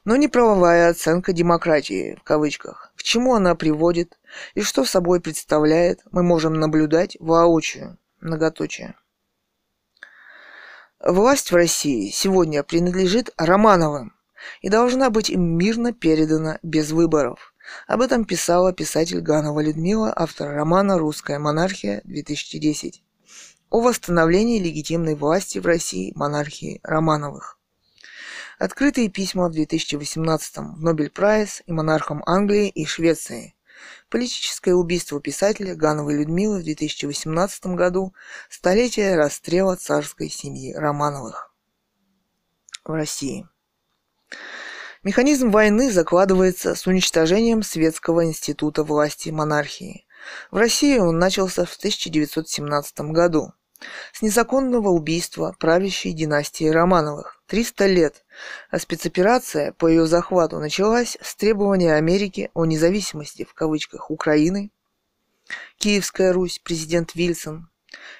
Но 0.05 0.17
не 0.17 0.29
правовая 0.29 0.91
оценка 0.91 1.33
демократии, 1.33 2.17
в 2.21 2.25
кавычках, 2.25 2.93
к 2.97 3.03
чему 3.03 3.35
она 3.35 3.55
приводит 3.55 4.19
и 4.55 4.63
что 4.63 4.85
собой 4.85 5.21
представляет, 5.21 6.01
мы 6.11 6.23
можем 6.23 6.55
наблюдать 6.55 7.17
воочию, 7.21 7.99
многоточие. 8.21 8.95
Власть 11.05 11.51
в 11.51 11.55
России 11.57 12.11
сегодня 12.11 12.63
принадлежит 12.63 13.31
Романовым 13.37 14.15
и 14.61 14.69
должна 14.69 15.11
быть 15.11 15.31
им 15.31 15.57
мирно 15.57 15.93
передана 15.93 16.59
без 16.63 16.93
выборов. 16.93 17.52
Об 17.87 18.01
этом 18.01 18.25
писала 18.25 18.73
писатель 18.73 19.21
Ганова 19.21 19.61
Людмила, 19.61 20.13
автор 20.15 20.55
романа 20.55 20.99
«Русская 20.99 21.39
монархия-2010» 21.39 23.03
о 23.71 23.81
восстановлении 23.81 24.61
легитимной 24.61 25.15
власти 25.15 25.59
в 25.59 25.67
России 25.67 26.13
монархии 26.15 26.81
Романовых. 26.83 27.59
Открытые 28.59 29.09
письма 29.09 29.49
в 29.49 29.53
2018 29.53 30.59
в 30.59 30.83
Нобель 30.83 31.11
Прайс 31.11 31.63
и 31.67 31.73
монархам 31.73 32.23
Англии 32.27 32.69
и 32.69 32.85
Швеции. 32.85 33.55
Политическое 34.11 34.75
убийство 34.75 35.21
писателя 35.21 35.75
Гановой 35.75 36.19
Людмилы 36.19 36.61
в 36.61 36.65
2018 36.65 37.67
году. 37.69 38.15
Столетие 38.51 39.17
расстрела 39.17 39.77
царской 39.77 40.29
семьи 40.29 40.75
Романовых. 40.75 41.53
В 42.85 42.93
России. 42.93 43.49
Механизм 45.05 45.51
войны 45.51 45.91
закладывается 45.91 46.77
с 46.77 46.87
уничтожением 46.87 47.65
Светского 47.65 48.25
института 48.25 48.85
власти 48.85 49.31
монархии. 49.31 50.07
В 50.53 50.59
России 50.59 50.97
он 50.99 51.19
начался 51.19 51.65
в 51.65 51.75
1917 51.75 53.01
году 53.11 53.53
с 54.13 54.23
незаконного 54.23 54.91
убийства 54.91 55.57
правящей 55.59 56.13
династии 56.13 56.69
Романовых. 56.69 57.43
300 57.49 57.87
лет, 57.87 58.25
а 58.71 58.79
спецоперация 58.79 59.73
по 59.73 59.89
ее 59.89 60.07
захвату 60.07 60.61
началась 60.61 61.19
с 61.21 61.35
требования 61.35 61.95
Америки 61.95 62.53
о 62.55 62.65
независимости 62.65 63.45
в 63.45 63.55
кавычках 63.55 64.09
Украины, 64.09 64.71
Киевская 65.79 66.33
Русь, 66.33 66.61
президент 66.63 67.17
Вильсон. 67.17 67.72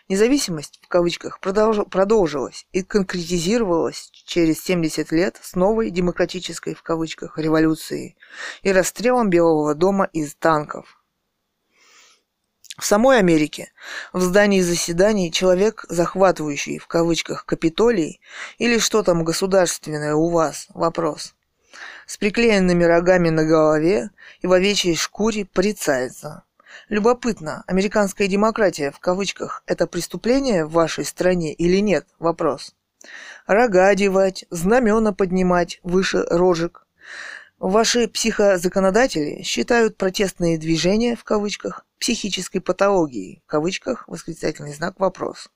Независимость 0.09 0.81
в 0.83 0.89
кавычках 0.89 1.41
продолжилась 1.41 2.67
и 2.73 2.83
конкретизировалась 2.83 4.11
через 4.13 4.63
70 4.63 5.13
лет 5.13 5.39
с 5.43 5.55
новой 5.55 5.91
демократической 5.91 6.75
в 6.75 6.83
кавычках 6.83 7.39
революцией 7.39 8.17
и 8.63 8.73
расстрелом 8.73 9.31
Белого 9.31 9.75
дома 9.75 10.09
из 10.13 10.35
танков– 10.35 10.99
в 12.79 12.87
самой 12.87 13.19
Америке, 13.19 13.71
в 14.15 14.21
здании 14.21 14.63
заседаний, 14.63 15.31
человек, 15.31 15.85
захватывающий, 15.89 16.79
в 16.79 16.87
кавычках, 16.87 17.45
Капитолий, 17.45 18.21
или 18.57 18.79
что 18.79 19.03
там 19.03 19.25
государственное 19.25 20.15
у 20.15 20.31
вас, 20.31 20.67
вопрос, 20.71 21.35
с 22.07 22.17
приклеенными 22.17 22.83
рогами 22.83 23.29
на 23.29 23.45
голове 23.45 24.11
и 24.41 24.47
в 24.47 24.53
овечьей 24.53 24.97
шкуре 24.97 25.45
порицается. 25.45 26.45
Любопытно, 26.89 27.65
американская 27.67 28.29
демократия, 28.29 28.91
в 28.91 28.99
кавычках, 28.99 29.63
это 29.67 29.87
преступление 29.87 30.65
в 30.65 30.73
вашей 30.73 31.05
стране 31.05 31.53
или 31.53 31.79
нет? 31.79 32.07
Вопрос. 32.19 32.75
Рога 33.47 33.89
одевать, 33.89 34.45
знамена 34.51 35.13
поднимать 35.13 35.81
выше 35.83 36.25
рожек, 36.31 36.87
Ваши 37.63 38.09
психозаконодатели 38.09 39.43
считают 39.45 39.97
протестные 39.97 40.59
движения, 40.59 41.15
в 41.15 41.23
кавычках, 41.23 41.87
психической 42.01 42.61
патологией, 42.61 43.41
в 43.47 43.49
кавычках, 43.49 44.09
восклицательный 44.09 44.75
знак 44.75 44.99
вопрос. 44.99 45.49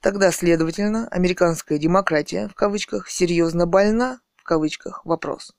Тогда, 0.00 0.32
следовательно, 0.32 1.06
американская 1.06 1.78
демократия, 1.78 2.48
в 2.48 2.54
кавычках, 2.54 3.08
серьезно 3.08 3.66
больна, 3.66 4.18
в 4.34 4.42
кавычках, 4.42 5.06
вопрос. 5.06 5.52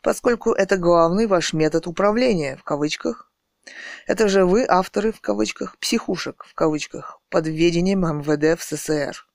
Поскольку 0.00 0.52
это 0.52 0.78
главный 0.78 1.26
ваш 1.26 1.52
метод 1.52 1.86
управления, 1.86 2.56
в 2.56 2.64
кавычках, 2.64 3.30
это 4.06 4.28
же 4.28 4.44
вы 4.44 4.64
авторы, 4.66 5.12
в 5.12 5.20
кавычках, 5.20 5.78
психушек, 5.78 6.44
в 6.44 6.54
кавычках, 6.54 7.20
под 7.28 7.46
введением 7.46 8.00
МВД 8.00 8.60
в 8.60 8.64
СССР. 8.64 9.26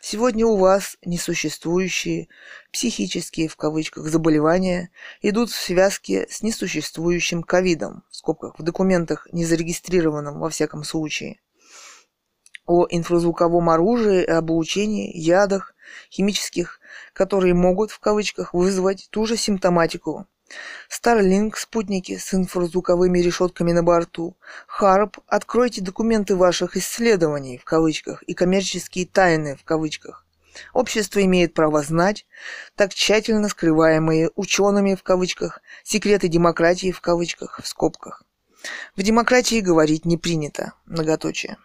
Сегодня 0.00 0.46
у 0.46 0.56
вас 0.56 0.96
несуществующие 1.04 2.28
психические 2.72 3.48
в 3.48 3.56
кавычках 3.56 4.06
заболевания 4.06 4.90
идут 5.22 5.50
в 5.50 5.56
связке 5.56 6.26
с 6.30 6.42
несуществующим 6.42 7.42
ковидом, 7.42 8.04
в 8.10 8.16
скобках, 8.16 8.58
в 8.58 8.62
документах, 8.62 9.26
не 9.32 9.44
зарегистрированном 9.44 10.38
во 10.38 10.50
всяком 10.50 10.84
случае, 10.84 11.40
о 12.66 12.86
инфразвуковом 12.88 13.70
оружии, 13.70 14.24
об 14.24 14.50
улучшении, 14.50 15.16
ядах, 15.16 15.74
химических, 16.10 16.80
которые 17.12 17.54
могут 17.54 17.90
в 17.90 17.98
кавычках 17.98 18.54
вызвать 18.54 19.08
ту 19.10 19.26
же 19.26 19.36
симптоматику 19.36 20.26
Starlink 20.90 21.56
спутники 21.56 22.16
с 22.16 22.32
инфразвуковыми 22.34 23.18
решетками 23.18 23.72
на 23.72 23.82
борту. 23.82 24.36
Харп, 24.66 25.18
откройте 25.26 25.82
документы 25.82 26.36
ваших 26.36 26.76
исследований 26.76 27.58
в 27.58 27.64
кавычках 27.64 28.22
и 28.22 28.34
коммерческие 28.34 29.06
тайны 29.06 29.56
в 29.56 29.64
кавычках. 29.64 30.24
Общество 30.72 31.22
имеет 31.24 31.54
право 31.54 31.82
знать, 31.82 32.26
так 32.74 32.92
тщательно 32.92 33.48
скрываемые 33.48 34.30
учеными 34.34 34.94
в 34.94 35.02
кавычках, 35.02 35.60
секреты 35.84 36.28
демократии 36.28 36.90
в 36.90 37.00
кавычках, 37.00 37.60
в 37.62 37.66
скобках. 37.66 38.22
В 38.96 39.02
демократии 39.02 39.60
говорить 39.60 40.04
не 40.04 40.16
принято. 40.16 40.72
Многоточие. 40.86 41.58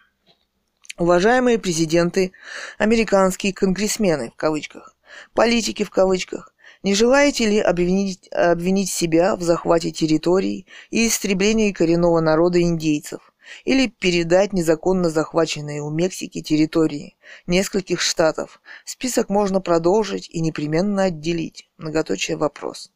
Уважаемые 0.96 1.58
президенты, 1.58 2.32
американские 2.78 3.52
конгрессмены 3.52 4.30
в 4.30 4.36
кавычках, 4.36 4.94
политики 5.32 5.82
в 5.82 5.90
кавычках, 5.90 6.53
не 6.84 6.94
желаете 6.94 7.48
ли 7.48 7.58
обвинить, 7.58 8.28
обвинить 8.30 8.90
себя 8.90 9.36
в 9.36 9.42
захвате 9.42 9.90
территорий 9.90 10.66
и 10.90 11.08
истреблении 11.08 11.72
коренного 11.72 12.20
народа 12.20 12.60
индейцев? 12.60 13.32
Или 13.64 13.88
передать 13.88 14.52
незаконно 14.52 15.10
захваченные 15.10 15.82
у 15.82 15.90
Мексики 15.90 16.42
территории 16.42 17.16
нескольких 17.46 18.00
штатов? 18.00 18.60
Список 18.84 19.30
можно 19.30 19.60
продолжить 19.60 20.28
и 20.28 20.40
непременно 20.40 21.04
отделить. 21.04 21.68
Многоточие 21.78 22.36
вопрос. 22.36 22.90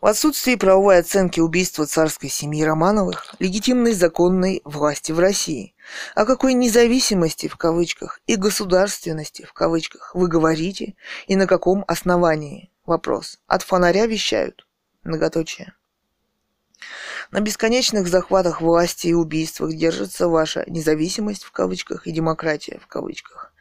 В 0.00 0.06
отсутствии 0.06 0.56
правовой 0.56 0.98
оценки 0.98 1.40
убийства 1.40 1.86
царской 1.86 2.28
семьи 2.28 2.62
Романовых, 2.62 3.34
легитимной 3.38 3.92
законной 3.92 4.60
власти 4.64 5.12
в 5.12 5.18
России, 5.18 5.74
о 6.14 6.26
какой 6.26 6.54
независимости 6.54 7.48
в 7.48 7.56
кавычках 7.56 8.20
и 8.26 8.36
государственности 8.36 9.44
в 9.44 9.52
кавычках 9.52 10.14
вы 10.14 10.28
говорите 10.28 10.96
и 11.26 11.36
на 11.36 11.46
каком 11.46 11.84
основании? 11.88 12.70
Вопрос. 12.84 13.40
От 13.46 13.62
фонаря 13.62 14.06
вещают? 14.06 14.66
Многоточие. 15.02 15.74
На 17.30 17.40
бесконечных 17.40 18.06
захватах 18.06 18.60
власти 18.60 19.08
и 19.08 19.14
убийствах 19.14 19.74
держится 19.74 20.28
ваша 20.28 20.64
независимость 20.66 21.44
в 21.44 21.52
кавычках 21.52 22.06
и 22.06 22.12
демократия 22.12 22.78
в 22.78 22.86
кавычках. 22.86 23.52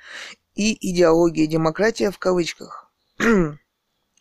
И 0.54 0.78
идеология 0.92 1.48
демократия 1.48 2.12
в 2.12 2.20
кавычках. 2.20 2.92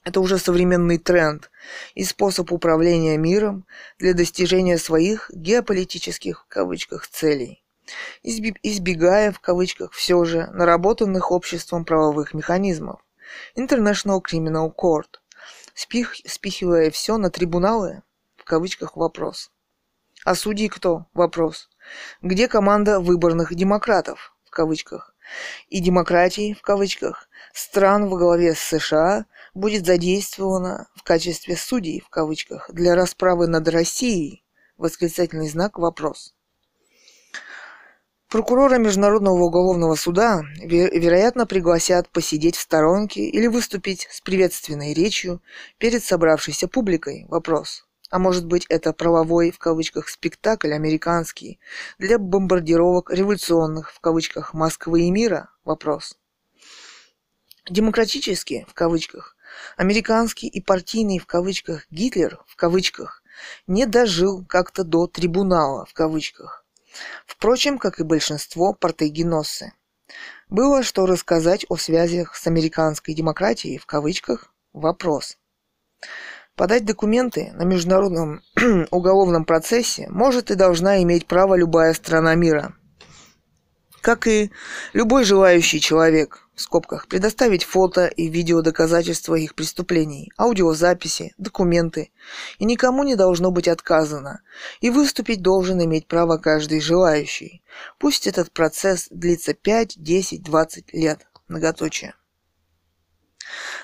Это 0.05 0.21
уже 0.21 0.39
современный 0.39 0.99
тренд 0.99 1.51
и 1.95 2.05
способ 2.05 2.53
управления 2.53 3.17
миром 3.17 3.67
для 3.99 4.13
достижения 4.13 4.77
своих 4.77 5.31
геополитических 5.33 6.43
в 6.43 6.47
кавычках 6.47 7.07
целей, 7.09 7.65
избегая 8.23 9.33
в 9.33 9.41
кавычках 9.41 9.93
все 9.93 10.23
же 10.25 10.47
наработанных 10.53 11.31
обществом 11.33 11.87
правовых 11.87 12.35
механизмов. 12.35 13.01
International 13.57 14.21
Criminal 14.23 14.71
Court, 14.75 15.21
спих, 15.75 16.15
спихивая 16.27 16.91
все 16.91 17.17
на 17.17 17.31
трибуналы, 17.31 18.03
в 18.37 18.45
кавычках 18.45 18.97
вопрос. 18.97 19.51
А 20.25 20.35
судьи 20.35 20.69
кто? 20.69 21.07
Вопрос. 21.15 21.71
Где 22.21 22.47
команда 22.47 23.01
выборных 23.01 23.55
демократов? 23.55 24.37
В 24.45 24.51
кавычках. 24.51 25.15
И 25.69 25.81
демократии, 25.81 26.53
в 26.53 26.61
кавычках, 26.61 27.29
стран 27.53 28.09
во 28.09 28.17
главе 28.17 28.55
с 28.55 28.59
США, 28.59 29.27
будет 29.55 29.87
задействована 29.87 30.89
в 30.95 31.03
качестве 31.03 31.57
судей, 31.57 32.01
в 32.01 32.09
кавычках, 32.09 32.71
для 32.73 32.95
расправы 32.95 33.47
над 33.47 33.69
Россией, 33.69 34.45
восклицательный 34.77 35.49
знак 35.49 35.79
вопрос. 35.79 36.35
Прокурора 38.29 38.79
Международного 38.79 39.45
уголовного 39.45 39.95
суда, 39.95 40.43
вероятно, 40.61 41.47
пригласят 41.47 42.09
посидеть 42.09 42.57
в 42.57 42.61
сторонке 42.61 43.21
или 43.21 43.47
выступить 43.47 44.09
с 44.11 44.21
приветственной 44.21 44.93
речью 44.93 45.41
перед 45.79 46.03
собравшейся 46.03 46.67
публикой. 46.67 47.27
Вопрос. 47.29 47.87
А 48.11 48.19
может 48.19 48.47
быть, 48.47 48.67
это 48.69 48.93
правовой, 48.93 49.53
в 49.53 49.59
кавычках, 49.59 50.09
спектакль 50.09 50.73
американский 50.73 51.61
для 51.99 52.19
бомбардировок 52.19 53.13
революционных, 53.13 53.93
в 53.93 54.01
кавычках, 54.01 54.53
Москвы 54.53 55.03
и 55.03 55.11
мира? 55.13 55.51
Вопрос. 55.65 56.19
Демократический, 57.69 58.67
в 58.69 58.75
кавычках, 58.75 59.37
американский 59.79 60.49
и 60.49 60.61
партийный, 60.61 61.19
в 61.19 61.27
кавычках, 61.27 61.87
Гитлер, 61.91 62.39
в 62.47 62.57
кавычках, 62.57 63.23
не 63.67 63.87
дожил 63.87 64.45
как-то 64.45 64.85
до 64.85 65.07
трибунала, 65.07 65.87
в 65.87 65.95
кавычках. 65.95 66.67
Впрочем, 67.27 67.79
как 67.79 68.01
и 68.01 68.05
большинство 68.05 68.75
партейгеноссы. 68.75 69.73
Было 70.51 70.83
что 70.83 71.07
рассказать 71.07 71.65
о 71.71 71.77
связях 71.77 72.37
с 72.37 72.47
американской 72.47 73.15
демократией, 73.15 73.79
в 73.79 73.87
кавычках, 73.87 74.53
вопрос. 74.75 75.39
Подать 76.57 76.85
документы 76.85 77.51
на 77.55 77.63
международном 77.63 78.43
уголовном 78.91 79.47
процессе 79.47 80.07
может 80.11 80.51
и 80.51 80.55
должна 80.55 81.03
иметь 81.03 81.27
право 81.27 81.55
любая 81.55 81.95
страна 81.95 82.35
мира. 82.35 82.75
Как 84.05 84.27
и 84.27 84.51
любой 84.93 85.25
желающий 85.25 85.81
человек, 85.81 86.47
в 86.55 86.61
скобках, 86.61 87.09
предоставить 87.09 87.65
фото 87.65 88.05
и 88.05 88.29
видео 88.29 88.61
доказательства 88.61 89.35
их 89.35 89.55
преступлений, 89.55 90.31
аудиозаписи, 90.37 91.33
документы, 91.39 92.11
и 92.59 92.67
никому 92.67 93.03
не 93.03 93.17
должно 93.17 93.51
быть 93.51 93.67
отказано, 93.67 94.43
и 94.83 94.91
выступить 94.91 95.41
должен 95.41 95.83
иметь 95.83 96.07
право 96.07 96.37
каждый 96.37 96.83
желающий. 96.83 97.63
Пусть 97.99 98.27
этот 98.27 98.53
процесс 98.53 99.09
длится 99.11 99.55
5, 99.55 99.95
10, 99.97 100.43
20 100.43 100.93
лет. 100.93 101.27
Многоточие. 101.49 102.15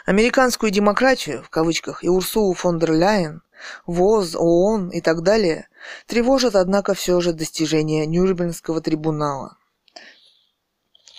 Американскую 0.05 0.71
демократию, 0.71 1.43
в 1.43 1.49
кавычках, 1.49 2.05
и 2.05 2.11
Урсулу 2.11 2.53
фон 2.53 2.79
дер 2.79 2.93
Ляйен, 2.93 3.41
ВОЗ, 3.87 4.35
ООН 4.37 4.91
и 4.91 5.01
так 5.01 5.23
далее, 5.23 5.69
тревожат, 6.07 6.57
однако, 6.57 6.93
все 6.93 7.19
же 7.23 7.33
достижения 7.33 8.05
Нюрнбергского 8.05 8.83
трибунала. 8.83 9.57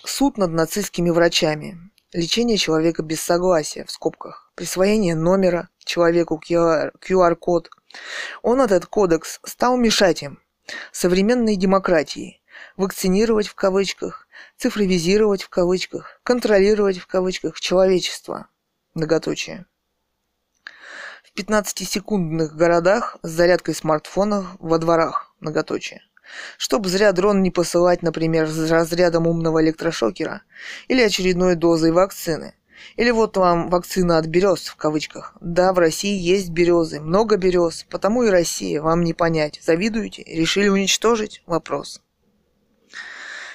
Суд 0.04 0.36
над 0.36 0.50
нацистскими 0.50 1.10
врачами. 1.10 1.78
Лечение 2.12 2.56
человека 2.56 3.04
без 3.04 3.20
согласия, 3.20 3.84
в 3.84 3.90
скобках. 3.92 4.50
Присвоение 4.56 5.14
номера 5.14 5.68
человеку 5.78 6.42
QR-код. 6.44 7.70
Он, 8.42 8.60
этот 8.60 8.86
кодекс, 8.86 9.38
стал 9.44 9.76
мешать 9.76 10.24
им, 10.24 10.40
современной 10.90 11.54
демократии, 11.54 12.42
вакцинировать 12.76 13.46
в 13.46 13.54
кавычках, 13.54 14.26
цифровизировать 14.56 15.44
в 15.44 15.48
кавычках, 15.48 16.20
контролировать 16.24 16.98
в 16.98 17.06
кавычках 17.06 17.60
человечество. 17.60 18.48
Многоточие. 18.94 19.66
В 21.22 21.38
15-секундных 21.38 22.56
городах 22.56 23.18
с 23.22 23.30
зарядкой 23.30 23.76
смартфонов 23.76 24.46
во 24.58 24.78
дворах. 24.78 25.32
Многоточие. 25.38 26.02
Чтобы 26.56 26.88
зря 26.88 27.12
дрон 27.12 27.42
не 27.42 27.50
посылать, 27.50 28.02
например, 28.02 28.48
с 28.48 28.70
разрядом 28.70 29.26
умного 29.26 29.62
электрошокера 29.62 30.42
или 30.88 31.02
очередной 31.02 31.54
дозой 31.54 31.92
вакцины. 31.92 32.54
Или 32.96 33.10
вот 33.10 33.36
вам 33.36 33.68
вакцина 33.70 34.18
от 34.18 34.26
берез, 34.26 34.66
в 34.66 34.76
кавычках. 34.76 35.34
Да, 35.40 35.72
в 35.72 35.78
России 35.78 36.18
есть 36.18 36.50
березы, 36.50 37.00
много 37.00 37.36
берез, 37.36 37.86
потому 37.88 38.24
и 38.24 38.30
Россия, 38.30 38.82
вам 38.82 39.02
не 39.02 39.14
понять. 39.14 39.60
Завидуете? 39.62 40.24
Решили 40.24 40.68
уничтожить? 40.68 41.42
Вопрос. 41.46 42.02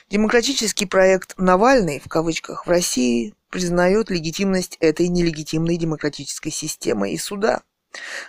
Демократический 0.10 0.86
проект 0.86 1.38
«Навальный» 1.38 2.00
в 2.00 2.08
кавычках 2.08 2.66
в 2.66 2.70
России 2.70 3.34
признает 3.50 4.10
легитимность 4.10 4.78
этой 4.80 5.10
нелегитимной 5.10 5.76
демократической 5.76 6.50
системы 6.50 7.12
и 7.12 7.18
суда. 7.18 7.62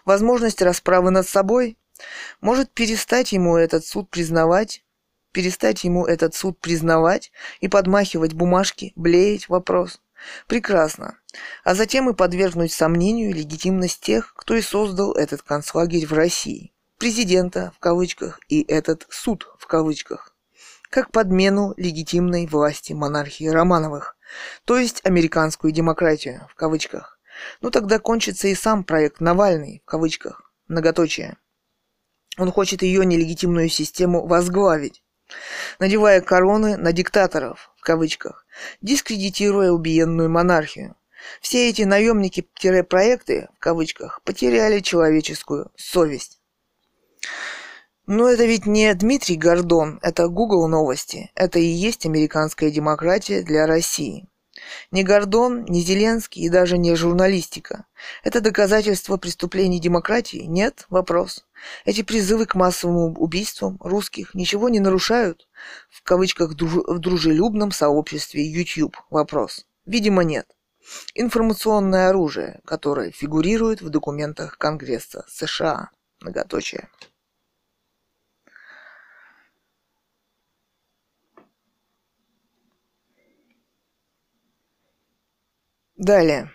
Возможность 0.05 0.61
расправы 0.61 1.11
над 1.11 1.29
собой 1.29 1.77
может 2.41 2.71
перестать 2.71 3.33
ему 3.33 3.57
этот 3.57 3.85
суд 3.85 4.11
признавать, 4.11 4.85
перестать 5.33 5.85
ему 5.85 6.07
этот 6.07 6.35
суд 6.35 6.59
признавать 6.61 7.33
и 7.61 7.69
подмахивать 7.69 8.35
бумажки, 8.35 8.93
блеять 8.97 9.49
вопрос. 9.49 10.01
Прекрасно. 10.47 11.19
А 11.65 11.75
затем 11.75 12.11
и 12.11 12.15
подвергнуть 12.15 12.73
сомнению 12.73 13.35
легитимность 13.35 14.01
тех, 14.01 14.35
кто 14.35 14.55
и 14.55 14.63
создал 14.63 15.13
этот 15.13 15.43
концлагерь 15.43 16.07
в 16.07 16.13
России. 16.13 16.73
Президента, 16.99 17.73
в 17.77 17.79
кавычках, 17.79 18.41
и 18.49 18.63
этот 18.63 19.07
суд, 19.11 19.47
в 19.59 19.67
кавычках. 19.67 20.35
Как 20.91 21.13
подмену 21.13 21.75
легитимной 21.77 22.47
власти 22.47 22.93
монархии 22.93 23.47
Романовых, 23.47 24.17
то 24.65 24.79
есть 24.79 25.01
американскую 25.05 25.73
демократию, 25.73 26.47
в 26.51 26.55
кавычках. 26.55 27.21
Ну 27.61 27.71
тогда 27.71 27.99
кончится 27.99 28.49
и 28.49 28.55
сам 28.55 28.83
проект 28.85 29.21
Навальный, 29.21 29.83
в 29.85 29.89
кавычках, 29.89 30.53
многоточие. 30.67 31.37
Он 32.37 32.53
хочет 32.53 32.83
ее 32.83 33.05
нелегитимную 33.05 33.69
систему 33.69 34.27
возглавить, 34.27 35.03
надевая 35.79 36.21
короны 36.21 36.77
на 36.77 36.93
диктаторов, 36.93 37.73
в 37.77 37.81
кавычках, 37.83 38.47
дискредитируя 38.81 39.71
убиенную 39.73 40.31
монархию. 40.31 40.95
Все 41.41 41.69
эти 41.69 41.83
наемники-проекты, 41.83 43.49
в 43.57 43.59
кавычках, 43.59 44.23
потеряли 44.23 44.81
человеческую 44.81 45.71
совесть. 45.77 46.39
Но 48.07 48.29
это 48.29 48.47
ведь 48.47 48.65
не 48.65 48.95
Дмитрий 48.95 49.37
Гордон, 49.37 49.99
это 50.01 50.29
Google 50.29 50.67
новости. 50.69 51.31
Это 51.35 51.59
и 51.59 51.67
есть 51.67 52.07
американская 52.07 52.71
демократия 52.71 53.43
для 53.43 53.67
России. 53.67 54.27
Ни 54.91 55.03
Гордон, 55.03 55.65
ни 55.67 55.81
Зеленский 55.81 56.43
и 56.43 56.49
даже 56.49 56.79
не 56.79 56.95
журналистика. 56.95 57.85
Это 58.25 58.41
доказательство 58.41 59.19
преступлений 59.19 59.79
демократии? 59.79 60.45
Нет? 60.47 60.87
Вопрос. 60.89 61.45
Эти 61.85 62.03
призывы 62.03 62.47
к 62.47 62.55
массовым 62.55 63.19
убийствам 63.19 63.79
русских 63.81 64.35
ничего 64.35 64.69
не 64.69 64.81
нарушают? 64.81 65.49
В 65.91 66.03
кавычках 66.03 66.53
в 66.53 66.99
дружелюбном 66.99 67.73
сообществе 67.73 68.45
YouTube? 68.47 68.97
Вопрос. 69.11 69.67
Видимо, 69.87 70.23
нет. 70.23 70.47
Информационное 71.15 72.09
оружие, 72.09 72.61
которое 72.65 73.11
фигурирует 73.11 73.83
в 73.83 73.91
документах 73.91 74.59
Конгресса 74.59 75.25
США. 75.29 75.91
Многоточие. 76.21 76.89
Далее. 85.97 86.51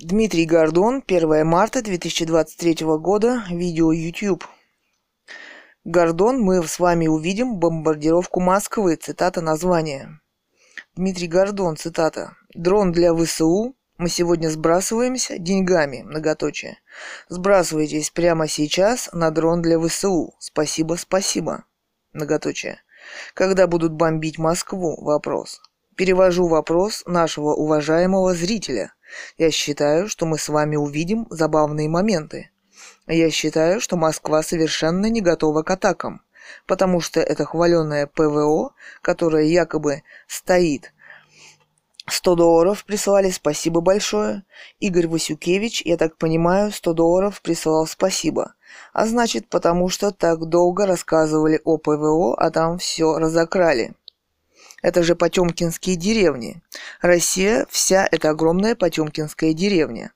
Дмитрий 0.00 0.46
Гордон, 0.46 1.02
1 1.04 1.44
марта 1.44 1.82
2023 1.82 2.86
года, 2.98 3.42
видео 3.50 3.90
YouTube. 3.90 4.44
Гордон, 5.82 6.40
мы 6.40 6.64
с 6.64 6.78
вами 6.78 7.08
увидим 7.08 7.56
бомбардировку 7.56 8.38
Москвы, 8.38 8.94
цитата 8.94 9.40
названия. 9.40 10.20
Дмитрий 10.94 11.26
Гордон, 11.26 11.76
цитата. 11.76 12.36
Дрон 12.54 12.92
для 12.92 13.12
ВСУ. 13.12 13.74
Мы 13.96 14.08
сегодня 14.08 14.50
сбрасываемся 14.50 15.36
деньгами, 15.36 16.02
многоточие. 16.02 16.78
Сбрасывайтесь 17.28 18.10
прямо 18.10 18.46
сейчас 18.46 19.10
на 19.12 19.32
дрон 19.32 19.62
для 19.62 19.80
ВСУ. 19.80 20.36
Спасибо, 20.38 20.94
спасибо. 20.94 21.64
Многоточие. 22.12 22.78
Когда 23.34 23.66
будут 23.66 23.94
бомбить 23.94 24.38
Москву? 24.38 24.96
Вопрос. 25.02 25.60
Перевожу 25.98 26.46
вопрос 26.46 27.02
нашего 27.06 27.54
уважаемого 27.54 28.32
зрителя. 28.32 28.92
Я 29.36 29.50
считаю, 29.50 30.06
что 30.06 30.26
мы 30.26 30.38
с 30.38 30.48
вами 30.48 30.76
увидим 30.76 31.26
забавные 31.28 31.88
моменты. 31.88 32.50
Я 33.08 33.32
считаю, 33.32 33.80
что 33.80 33.96
Москва 33.96 34.44
совершенно 34.44 35.06
не 35.06 35.20
готова 35.20 35.64
к 35.64 35.70
атакам, 35.72 36.22
потому 36.68 37.00
что 37.00 37.18
это 37.18 37.44
хваленное 37.44 38.06
ПВО, 38.06 38.74
которое 39.02 39.46
якобы 39.46 40.04
стоит 40.28 40.92
100 42.06 42.36
долларов 42.36 42.84
прислали, 42.84 43.30
спасибо 43.30 43.80
большое. 43.80 44.44
Игорь 44.78 45.08
Васюкевич, 45.08 45.82
я 45.84 45.96
так 45.96 46.16
понимаю, 46.16 46.70
100 46.70 46.92
долларов 46.92 47.42
присылал 47.42 47.88
спасибо. 47.88 48.54
А 48.92 49.04
значит, 49.04 49.48
потому 49.48 49.88
что 49.88 50.12
так 50.12 50.48
долго 50.48 50.86
рассказывали 50.86 51.60
о 51.64 51.76
ПВО, 51.76 52.36
а 52.36 52.52
там 52.52 52.78
все 52.78 53.18
разокрали. 53.18 53.96
Это 54.80 55.02
же 55.02 55.16
Потемкинские 55.16 55.96
деревни. 55.96 56.62
Россия 57.00 57.66
вся 57.68 58.08
это 58.10 58.30
огромная 58.30 58.76
Потемкинская 58.76 59.52
деревня. 59.52 60.12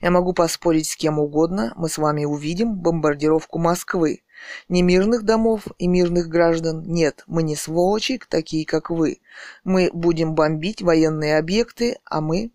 Я 0.00 0.10
могу 0.10 0.32
поспорить 0.32 0.88
с 0.88 0.96
кем 0.96 1.18
угодно, 1.18 1.72
мы 1.76 1.88
с 1.88 1.98
вами 1.98 2.24
увидим 2.24 2.76
бомбардировку 2.76 3.58
Москвы. 3.58 4.22
Ни 4.68 4.82
мирных 4.82 5.24
домов 5.24 5.66
и 5.78 5.86
мирных 5.86 6.28
граждан 6.28 6.82
нет, 6.86 7.24
мы 7.26 7.42
не 7.42 7.56
сволочи, 7.56 8.20
такие 8.28 8.64
как 8.64 8.90
вы. 8.90 9.20
Мы 9.64 9.90
будем 9.92 10.34
бомбить 10.34 10.82
военные 10.82 11.38
объекты, 11.38 11.98
а 12.04 12.20
мы 12.20 12.52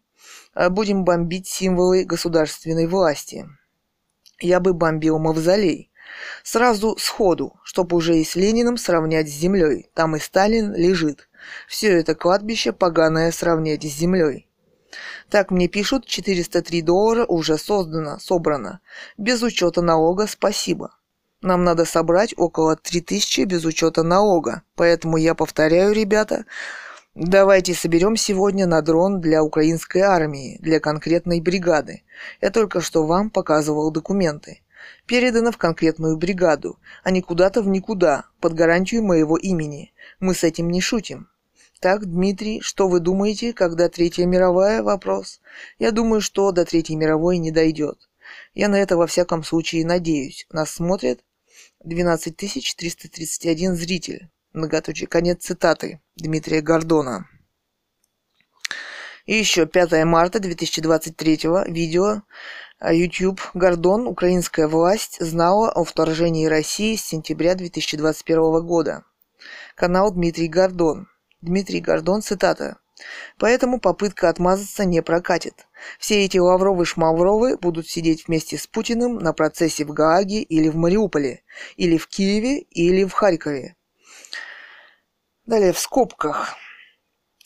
э, 0.55 0.69
будем 0.69 1.03
бомбить 1.03 1.47
символы 1.47 2.05
государственной 2.05 2.87
власти. 2.87 3.47
Я 4.39 4.59
бы 4.59 4.73
бомбил 4.73 5.19
мавзолей. 5.19 5.91
Сразу 6.43 6.97
сходу, 6.97 7.59
чтобы 7.63 7.95
уже 7.97 8.17
и 8.17 8.23
с 8.23 8.35
Лениным 8.35 8.77
сравнять 8.77 9.29
с 9.29 9.33
землей. 9.33 9.89
Там 9.93 10.15
и 10.15 10.19
Сталин 10.19 10.73
лежит. 10.73 11.29
Все 11.67 11.99
это 11.99 12.15
кладбище 12.15 12.71
поганое 12.71 13.31
сравнять 13.31 13.83
с 13.83 13.97
землей. 13.97 14.47
Так 15.29 15.51
мне 15.51 15.67
пишут, 15.67 16.05
403 16.05 16.81
доллара 16.81 17.25
уже 17.25 17.57
создано, 17.57 18.19
собрано. 18.19 18.81
Без 19.17 19.41
учета 19.41 19.81
налога 19.81 20.27
спасибо. 20.27 20.91
Нам 21.41 21.63
надо 21.63 21.85
собрать 21.85 22.33
около 22.37 22.75
3000 22.75 23.45
без 23.45 23.65
учета 23.65 24.03
налога. 24.03 24.63
Поэтому 24.75 25.17
я 25.17 25.33
повторяю, 25.33 25.93
ребята, 25.93 26.45
давайте 27.15 27.73
соберем 27.73 28.15
сегодня 28.15 28.67
на 28.67 28.81
дрон 28.81 29.21
для 29.21 29.43
украинской 29.43 29.99
армии, 29.99 30.57
для 30.61 30.79
конкретной 30.79 31.41
бригады. 31.41 32.03
Я 32.41 32.51
только 32.51 32.81
что 32.81 33.05
вам 33.05 33.31
показывал 33.31 33.89
документы. 33.91 34.61
Передано 35.07 35.51
в 35.51 35.57
конкретную 35.57 36.17
бригаду, 36.17 36.77
а 37.03 37.11
не 37.11 37.21
куда-то 37.21 37.61
в 37.61 37.67
никуда, 37.67 38.25
под 38.39 38.53
гарантию 38.53 39.03
моего 39.03 39.37
имени. 39.37 39.93
Мы 40.19 40.35
с 40.35 40.43
этим 40.43 40.69
не 40.69 40.81
шутим. 40.81 41.27
Так, 41.81 42.05
Дмитрий, 42.05 42.61
что 42.61 42.87
вы 42.87 42.99
думаете, 42.99 43.53
когда 43.53 43.89
Третья 43.89 44.27
мировая? 44.27 44.83
Вопрос. 44.83 45.41
Я 45.79 45.89
думаю, 45.89 46.21
что 46.21 46.51
до 46.51 46.63
Третьей 46.63 46.95
мировой 46.95 47.39
не 47.39 47.49
дойдет. 47.49 48.07
Я 48.53 48.69
на 48.69 48.75
это 48.75 48.97
во 48.97 49.07
всяком 49.07 49.43
случае 49.43 49.83
надеюсь. 49.83 50.45
Нас 50.51 50.69
смотрит 50.69 51.23
12 51.83 52.37
331 52.37 53.75
зритель. 53.75 54.29
Многоточие. 54.53 55.07
Конец 55.07 55.43
цитаты 55.43 55.99
Дмитрия 56.15 56.61
Гордона. 56.61 57.27
И 59.25 59.33
еще 59.33 59.65
5 59.65 60.05
марта 60.05 60.39
2023 60.39 61.39
видео 61.65 62.21
а, 62.77 62.93
YouTube 62.93 63.41
Гордон, 63.55 64.05
украинская 64.05 64.67
власть, 64.67 65.17
знала 65.19 65.71
о 65.71 65.83
вторжении 65.83 66.45
России 66.45 66.95
с 66.95 67.05
сентября 67.05 67.55
2021 67.55 68.63
года. 68.67 69.03
Канал 69.75 70.11
Дмитрий 70.11 70.47
Гордон. 70.47 71.07
Дмитрий 71.41 71.81
Гордон, 71.81 72.21
цитата. 72.21 72.77
Поэтому 73.39 73.79
попытка 73.79 74.29
отмазаться 74.29 74.85
не 74.85 75.01
прокатит. 75.01 75.67
Все 75.99 76.23
эти 76.23 76.37
лавровы-шмавровы 76.37 77.57
будут 77.57 77.87
сидеть 77.87 78.27
вместе 78.27 78.57
с 78.57 78.67
Путиным 78.67 79.17
на 79.17 79.33
процессе 79.33 79.83
в 79.85 79.91
Гааге 79.91 80.43
или 80.43 80.69
в 80.69 80.75
Мариуполе, 80.75 81.41
или 81.77 81.97
в 81.97 82.07
Киеве, 82.07 82.59
или 82.59 83.03
в 83.03 83.13
Харькове. 83.13 83.75
Далее 85.47 85.73
в 85.73 85.79
скобках. 85.79 86.55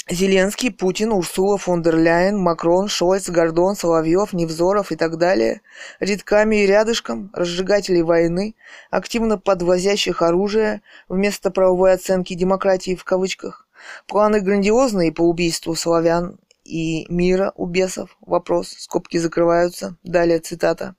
Зеленский, 0.07 0.71
Путин, 0.71 1.11
Урсула 1.11 1.57
фон 1.57 1.81
дер 1.81 1.97
Ляйен, 1.97 2.37
Макрон, 2.37 2.87
Шольц, 2.87 3.27
Гордон, 3.27 3.75
Соловьев, 3.75 4.33
Невзоров 4.33 4.91
и 4.91 4.95
так 4.95 5.17
далее, 5.17 5.61
редками 5.99 6.57
и 6.57 6.67
рядышком, 6.67 7.31
разжигателей 7.33 8.03
войны, 8.03 8.55
активно 8.91 9.39
подвозящих 9.39 10.21
оружие 10.21 10.83
вместо 11.09 11.49
правовой 11.49 11.93
оценки 11.93 12.35
демократии 12.35 12.95
в 12.95 13.03
кавычках, 13.03 13.64
планы 14.07 14.41
грандиозные 14.41 15.11
по 15.11 15.21
убийству 15.21 15.75
славян 15.75 16.37
и 16.63 17.05
мира 17.11 17.53
у 17.55 17.65
бесов, 17.65 18.17
вопрос, 18.21 18.69
скобки 18.77 19.17
закрываются, 19.17 19.97
далее 20.03 20.39
цитата. 20.39 20.95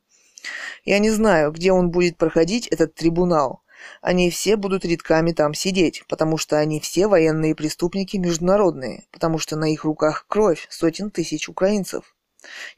Я 0.85 0.99
не 0.99 1.11
знаю, 1.11 1.51
где 1.51 1.73
он 1.73 1.91
будет 1.91 2.17
проходить, 2.17 2.69
этот 2.69 2.95
трибунал, 2.95 3.63
они 4.01 4.31
все 4.31 4.57
будут 4.57 4.85
редками 4.85 5.33
там 5.33 5.55
сидеть, 5.55 6.05
потому 6.09 6.39
что 6.39 6.59
они 6.59 6.81
все 6.81 7.09
военные 7.09 7.55
преступники 7.55 8.17
международные, 8.17 9.05
потому 9.11 9.39
что 9.39 9.57
на 9.57 9.73
их 9.73 9.85
руках 9.85 10.27
кровь 10.29 10.67
сотен 10.71 11.11
тысяч 11.11 11.49
украинцев. 11.49 12.17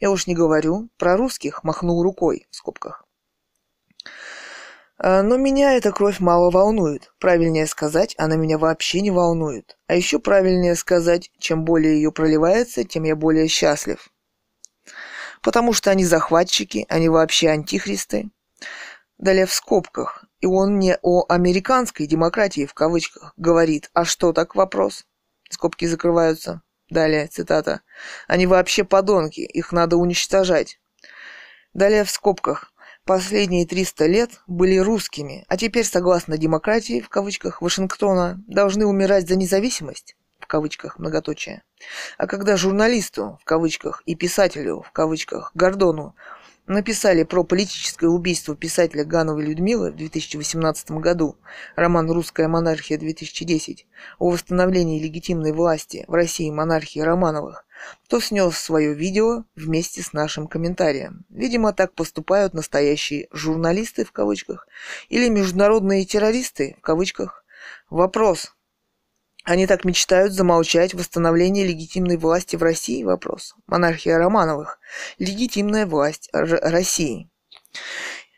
Я 0.00 0.10
уж 0.10 0.26
не 0.26 0.34
говорю 0.34 0.88
про 0.96 1.16
русских, 1.16 1.64
махнул 1.64 2.02
рукой 2.02 2.46
в 2.50 2.56
скобках. 2.56 3.07
А, 4.98 5.22
но 5.22 5.36
меня 5.36 5.74
эта 5.74 5.92
кровь 5.92 6.18
мало 6.18 6.50
волнует. 6.50 7.12
Правильнее 7.20 7.66
сказать, 7.66 8.14
она 8.18 8.36
меня 8.36 8.58
вообще 8.58 9.00
не 9.00 9.12
волнует. 9.12 9.78
А 9.86 9.94
еще 9.94 10.18
правильнее 10.18 10.74
сказать, 10.74 11.30
чем 11.38 11.64
более 11.64 11.94
ее 11.94 12.10
проливается, 12.10 12.84
тем 12.84 13.04
я 13.04 13.14
более 13.14 13.46
счастлив. 13.46 14.08
Потому 15.40 15.72
что 15.72 15.90
они 15.92 16.04
захватчики, 16.04 16.84
они 16.88 17.08
вообще 17.08 17.50
антихристы. 17.50 18.30
Далее 19.18 19.46
в 19.46 19.52
скобках. 19.52 20.24
И 20.40 20.46
он 20.46 20.78
не 20.78 20.96
о 21.02 21.24
американской 21.28 22.06
демократии 22.06 22.66
в 22.66 22.74
кавычках 22.74 23.34
говорит. 23.36 23.90
А 23.92 24.04
что 24.04 24.32
так 24.32 24.56
вопрос? 24.56 25.06
Скобки 25.48 25.84
закрываются. 25.86 26.62
Далее 26.90 27.28
цитата. 27.28 27.82
Они 28.26 28.46
вообще 28.46 28.82
подонки, 28.82 29.40
их 29.40 29.72
надо 29.72 29.96
уничтожать. 29.96 30.80
Далее 31.72 32.02
в 32.02 32.10
скобках. 32.10 32.72
Последние 33.08 33.66
300 33.66 34.04
лет 34.04 34.30
были 34.46 34.76
русскими, 34.76 35.46
а 35.48 35.56
теперь, 35.56 35.86
согласно 35.86 36.36
демократии, 36.36 37.00
в 37.00 37.08
кавычках, 37.08 37.62
Вашингтона, 37.62 38.38
должны 38.46 38.84
умирать 38.84 39.26
за 39.26 39.34
независимость, 39.34 40.14
в 40.38 40.46
кавычках, 40.46 40.98
многоточие. 40.98 41.62
А 42.18 42.26
когда 42.26 42.58
журналисту, 42.58 43.38
в 43.40 43.46
кавычках, 43.46 44.02
и 44.04 44.14
писателю, 44.14 44.82
в 44.82 44.92
кавычках, 44.92 45.52
Гордону 45.54 46.16
написали 46.68 47.24
про 47.24 47.44
политическое 47.44 48.08
убийство 48.08 48.54
писателя 48.54 49.04
Гановой 49.04 49.44
Людмилы 49.44 49.90
в 49.90 49.96
2018 49.96 50.92
году, 50.92 51.36
роман 51.74 52.10
«Русская 52.10 52.46
монархия-2010», 52.46 53.78
о 54.18 54.30
восстановлении 54.30 55.02
легитимной 55.02 55.52
власти 55.52 56.04
в 56.06 56.12
России 56.12 56.50
монархии 56.50 57.00
Романовых, 57.00 57.64
то 58.08 58.20
снес 58.20 58.56
свое 58.56 58.94
видео 58.94 59.44
вместе 59.56 60.02
с 60.02 60.12
нашим 60.12 60.46
комментарием. 60.46 61.24
Видимо, 61.30 61.72
так 61.72 61.94
поступают 61.94 62.54
настоящие 62.54 63.28
«журналисты» 63.32 64.04
в 64.04 64.12
кавычках 64.12 64.68
или 65.08 65.28
международные 65.28 66.04
террористы 66.04 66.76
в 66.78 66.82
кавычках. 66.82 67.44
Вопрос, 67.90 68.54
они 69.48 69.66
так 69.66 69.86
мечтают 69.86 70.34
замолчать 70.34 70.92
восстановление 70.92 71.66
легитимной 71.66 72.18
власти 72.18 72.54
в 72.56 72.62
России? 72.62 73.02
Вопрос. 73.02 73.54
Монархия 73.66 74.18
Романовых. 74.18 74.78
Легитимная 75.18 75.86
власть 75.86 76.28
Р- 76.34 76.60
России. 76.60 77.30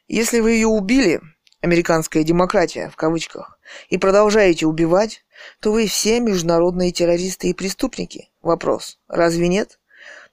Если 0.07 0.39
вы 0.39 0.53
ее 0.53 0.69
убили, 0.69 1.21
американская 1.63 2.23
демократия 2.23 2.91
в 2.91 2.97
кавычках, 2.97 3.59
и 3.89 3.99
продолжаете 3.99 4.67
убивать, 4.67 5.25
то 5.59 5.73
вы 5.73 5.89
все 5.89 6.21
международные 6.21 6.93
террористы 6.93 7.49
и 7.49 7.55
преступники. 7.55 8.31
Вопрос. 8.41 9.01
Разве 9.09 9.49
нет? 9.49 9.81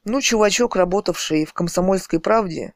Ну, 0.03 0.21
чувачок, 0.21 0.75
работавший 0.75 1.45
в 1.45 1.53
«Комсомольской 1.53 2.19
правде», 2.19 2.75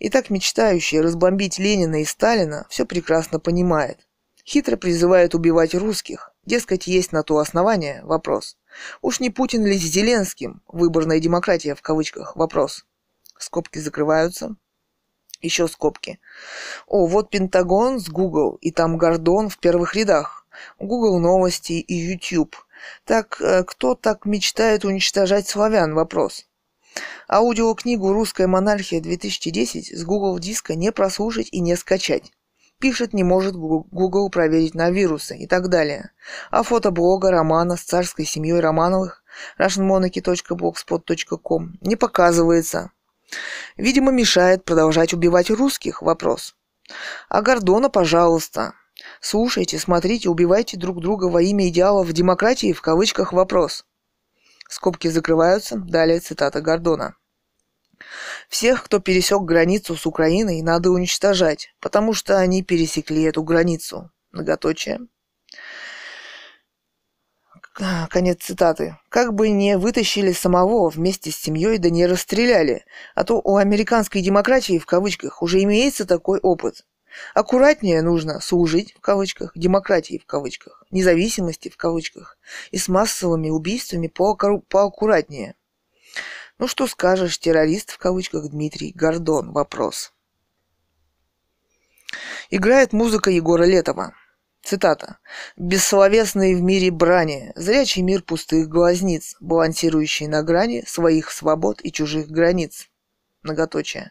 и 0.00 0.10
так 0.10 0.30
мечтающий 0.30 1.00
разбомбить 1.00 1.60
Ленина 1.60 2.02
и 2.02 2.04
Сталина, 2.04 2.66
все 2.70 2.84
прекрасно 2.86 3.38
понимает. 3.38 4.00
Хитро 4.44 4.76
призывает 4.76 5.36
убивать 5.36 5.74
русских. 5.76 6.32
Дескать, 6.46 6.86
есть 6.86 7.10
на 7.10 7.24
то 7.24 7.38
основание? 7.38 8.02
Вопрос. 8.04 8.56
Уж 9.02 9.18
не 9.18 9.30
Путин 9.30 9.66
ли 9.66 9.76
с 9.76 9.82
Зеленским? 9.82 10.62
Выборная 10.68 11.18
демократия 11.18 11.74
в 11.74 11.82
кавычках. 11.82 12.36
Вопрос. 12.36 12.86
Скобки 13.36 13.78
закрываются. 13.78 14.54
Еще 15.42 15.66
скобки. 15.66 16.20
О, 16.86 17.06
вот 17.06 17.30
Пентагон 17.30 18.00
с 18.00 18.08
Google, 18.08 18.58
и 18.60 18.70
там 18.70 18.96
Гордон 18.96 19.48
в 19.48 19.58
первых 19.58 19.94
рядах. 19.94 20.46
Google 20.78 21.18
новости 21.18 21.72
и 21.74 21.94
YouTube. 21.94 22.56
Так 23.04 23.40
э, 23.40 23.64
кто 23.64 23.94
так 23.94 24.24
мечтает 24.24 24.84
уничтожать 24.84 25.48
славян? 25.48 25.94
Вопрос. 25.94 26.46
Аудиокнигу 27.28 28.12
«Русская 28.12 28.46
монархия 28.46 29.00
2010» 29.00 29.94
с 29.94 30.04
Google 30.04 30.38
диска 30.38 30.74
не 30.74 30.92
прослушать 30.92 31.48
и 31.50 31.60
не 31.60 31.76
скачать. 31.76 32.32
Пишет, 32.78 33.14
не 33.14 33.24
может 33.24 33.56
Google 33.56 34.28
проверить 34.28 34.74
на 34.74 34.90
вирусы 34.90 35.38
и 35.38 35.46
так 35.46 35.68
далее. 35.68 36.10
А 36.50 36.62
фотоблога 36.62 37.30
романа 37.30 37.76
с 37.76 37.82
царской 37.82 38.26
семьей 38.26 38.60
Романовых 38.60 39.22
russianmonarchy.blogspot.com 39.58 41.78
не 41.80 41.96
показывается. 41.96 42.90
Видимо, 43.76 44.12
мешает 44.12 44.64
продолжать 44.64 45.12
убивать 45.14 45.50
русских. 45.50 46.02
Вопрос. 46.02 46.54
А 47.28 47.42
Гордона, 47.42 47.88
пожалуйста. 47.88 48.74
Слушайте, 49.20 49.78
смотрите, 49.78 50.28
убивайте 50.28 50.76
друг 50.76 51.00
друга 51.00 51.26
во 51.26 51.42
имя 51.42 51.68
идеалов 51.68 52.12
демократии 52.12 52.72
в 52.72 52.82
кавычках 52.82 53.32
вопрос. 53.32 53.84
Скобки 54.68 55.08
закрываются. 55.08 55.78
Далее 55.78 56.20
цитата 56.20 56.60
Гордона. 56.60 57.16
Всех, 58.48 58.84
кто 58.84 58.98
пересек 58.98 59.42
границу 59.42 59.96
с 59.96 60.06
Украиной, 60.06 60.62
надо 60.62 60.90
уничтожать, 60.90 61.74
потому 61.80 62.12
что 62.12 62.38
они 62.38 62.62
пересекли 62.62 63.22
эту 63.22 63.42
границу. 63.42 64.10
Многоточие. 64.32 65.00
Конец 68.08 68.38
цитаты. 68.40 68.96
Как 69.10 69.34
бы 69.34 69.50
не 69.50 69.76
вытащили 69.76 70.32
самого 70.32 70.88
вместе 70.88 71.30
с 71.30 71.36
семьей, 71.36 71.76
да 71.76 71.90
не 71.90 72.06
расстреляли. 72.06 72.86
А 73.14 73.24
то 73.24 73.40
у 73.44 73.56
американской 73.56 74.22
демократии, 74.22 74.78
в 74.78 74.86
кавычках, 74.86 75.42
уже 75.42 75.62
имеется 75.62 76.06
такой 76.06 76.38
опыт. 76.40 76.86
Аккуратнее 77.34 78.02
нужно 78.02 78.40
служить, 78.40 78.94
в 78.94 79.00
кавычках, 79.00 79.52
демократии, 79.54 80.18
в 80.18 80.26
кавычках, 80.26 80.84
независимости, 80.90 81.68
в 81.68 81.76
кавычках, 81.76 82.38
и 82.70 82.78
с 82.78 82.88
массовыми 82.88 83.50
убийствами 83.50 84.08
поаккуратнее. 84.08 85.54
Ну 86.58 86.68
что 86.68 86.86
скажешь, 86.86 87.38
террорист 87.38 87.90
в 87.90 87.98
кавычках 87.98 88.48
Дмитрий 88.48 88.92
Гордон? 88.94 89.52
Вопрос. 89.52 90.12
Играет 92.48 92.92
музыка 92.94 93.30
Егора 93.30 93.64
Летова. 93.64 94.14
Цитата. 94.62 95.18
«Бессловесный 95.56 96.54
в 96.56 96.60
мире 96.60 96.90
брани, 96.90 97.52
зрячий 97.54 98.02
мир 98.02 98.22
пустых 98.22 98.68
глазниц, 98.68 99.36
балансирующий 99.38 100.26
на 100.26 100.42
грани 100.42 100.82
своих 100.88 101.30
свобод 101.30 101.80
и 101.84 101.92
чужих 101.92 102.28
границ». 102.28 102.88
Многоточие. 103.42 104.10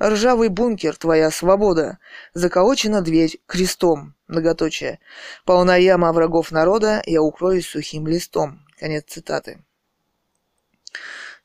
«Ржавый 0.00 0.50
бункер, 0.50 0.94
твоя 0.96 1.32
свобода, 1.32 1.98
заколочена 2.32 3.00
дверь 3.00 3.40
крестом». 3.46 4.14
Многоточие. 4.28 5.00
«Полна 5.44 5.74
яма 5.74 6.12
врагов 6.12 6.52
народа, 6.52 7.02
я 7.06 7.20
укроюсь 7.20 7.66
сухим 7.66 8.06
листом». 8.06 8.64
Конец 8.78 9.06
цитаты. 9.08 9.64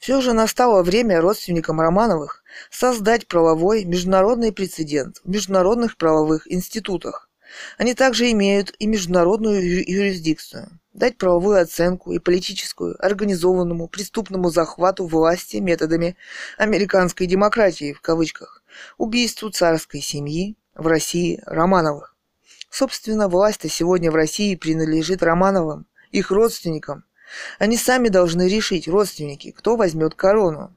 Все 0.04 0.20
же 0.20 0.34
настало 0.34 0.84
время 0.84 1.22
родственникам 1.22 1.80
Романовых 1.80 2.44
создать 2.70 3.26
правовой 3.26 3.86
международный 3.86 4.52
прецедент 4.52 5.22
в 5.24 5.30
международных 5.30 5.96
правовых 5.96 6.52
институтах. 6.52 7.30
Они 7.78 7.94
также 7.94 8.30
имеют 8.32 8.76
и 8.80 8.86
международную 8.86 9.62
юрисдикцию. 9.90 10.78
Дать 10.92 11.18
правовую 11.18 11.62
оценку 11.62 12.12
и 12.12 12.20
политическую 12.20 12.98
организованному 13.02 13.88
преступному 13.88 14.50
захвату 14.50 15.08
власти 15.08 15.56
методами 15.56 16.18
«американской 16.58 17.26
демократии» 17.26 17.94
в 17.94 18.02
кавычках, 18.02 18.62
убийству 18.98 19.52
царской 19.52 20.02
семьи 20.02 20.58
в 20.76 20.86
России 20.86 21.42
Романовых. 21.46 22.14
Собственно, 22.70 23.30
власть-то 23.30 23.70
сегодня 23.70 24.12
в 24.12 24.16
России 24.16 24.56
принадлежит 24.56 25.24
Романовым, 25.24 25.86
их 26.12 26.30
родственникам, 26.30 27.06
они 27.60 27.78
сами 27.78 28.10
должны 28.10 28.48
решить, 28.48 28.88
родственники, 28.88 29.52
кто 29.52 29.76
возьмет 29.76 30.16
корону. 30.16 30.74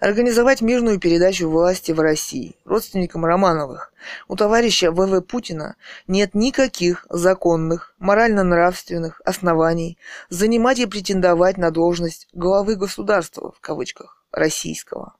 Организовать 0.00 0.62
мирную 0.62 0.98
передачу 0.98 1.48
власти 1.48 1.92
в 1.92 2.00
России 2.00 2.56
родственникам 2.64 3.24
Романовых. 3.26 3.92
У 4.26 4.36
товарища 4.36 4.90
ВВ 4.90 5.20
Путина 5.20 5.76
нет 6.06 6.34
никаких 6.34 7.06
законных, 7.10 7.94
морально-нравственных 7.98 9.20
оснований 9.24 9.98
занимать 10.30 10.78
и 10.78 10.86
претендовать 10.86 11.58
на 11.58 11.70
должность 11.70 12.28
главы 12.32 12.76
государства, 12.76 13.52
в 13.52 13.60
кавычках, 13.60 14.24
российского. 14.32 15.14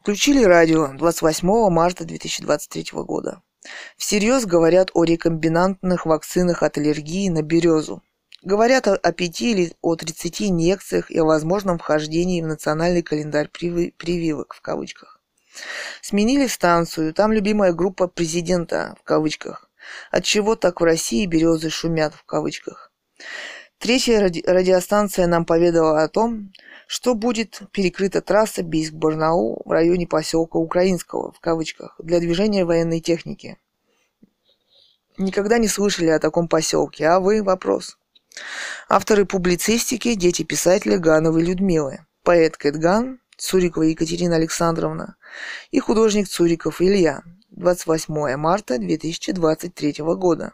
Включили 0.00 0.44
радио 0.44 0.92
28 0.96 1.70
марта 1.70 2.04
2023 2.04 2.86
года. 2.92 3.42
Всерьез 3.96 4.46
говорят 4.46 4.90
о 4.94 5.04
рекомбинантных 5.04 6.06
вакцинах 6.06 6.62
от 6.62 6.78
аллергии 6.78 7.28
на 7.28 7.42
березу. 7.42 8.02
Говорят 8.42 8.86
о, 8.86 9.12
пяти 9.12 9.52
или 9.52 9.72
о 9.80 9.96
тридцати 9.96 10.48
инъекциях 10.48 11.10
и 11.10 11.18
о 11.18 11.24
возможном 11.24 11.78
вхождении 11.78 12.42
в 12.42 12.46
национальный 12.46 13.02
календарь 13.02 13.48
прививок 13.48 14.54
в 14.54 14.60
кавычках. 14.60 15.20
Сменили 16.02 16.46
станцию, 16.46 17.14
там 17.14 17.32
любимая 17.32 17.72
группа 17.72 18.08
президента 18.08 18.94
в 19.00 19.04
кавычках. 19.04 19.70
От 20.10 20.24
чего 20.24 20.56
так 20.56 20.80
в 20.80 20.84
России 20.84 21.26
березы 21.26 21.70
шумят 21.70 22.14
в 22.14 22.24
кавычках. 22.24 22.92
Третья 23.78 24.20
ради- 24.20 24.44
радиостанция 24.46 25.26
нам 25.26 25.44
поведала 25.44 26.02
о 26.02 26.08
том, 26.08 26.52
что 26.86 27.14
будет 27.14 27.62
перекрыта 27.72 28.20
трасса 28.20 28.62
Бийск-Барнаул 28.62 29.62
в 29.64 29.70
районе 29.70 30.06
поселка 30.06 30.58
Украинского, 30.58 31.32
в 31.32 31.40
кавычках, 31.40 31.94
для 31.98 32.20
движения 32.20 32.64
военной 32.64 33.00
техники. 33.00 33.58
Никогда 35.18 35.58
не 35.58 35.68
слышали 35.68 36.08
о 36.08 36.18
таком 36.18 36.48
поселке, 36.48 37.06
а 37.06 37.20
вы? 37.20 37.42
Вопрос. 37.42 37.98
Авторы 38.88 39.26
публицистики– 39.26 40.14
дети 40.16 40.42
писателя 40.42 40.98
Гановой 40.98 41.42
Людмилы, 41.42 42.06
поэт 42.22 42.56
Кэт 42.56 42.76
Ган, 42.76 43.20
Цурикова 43.36 43.82
Екатерина 43.84 44.36
Александровна 44.36 45.16
и 45.70 45.78
художник 45.80 46.28
Цуриков 46.28 46.80
Илья. 46.80 47.22
28 47.50 48.36
марта 48.36 48.78
2023 48.78 49.94
года. 49.98 50.52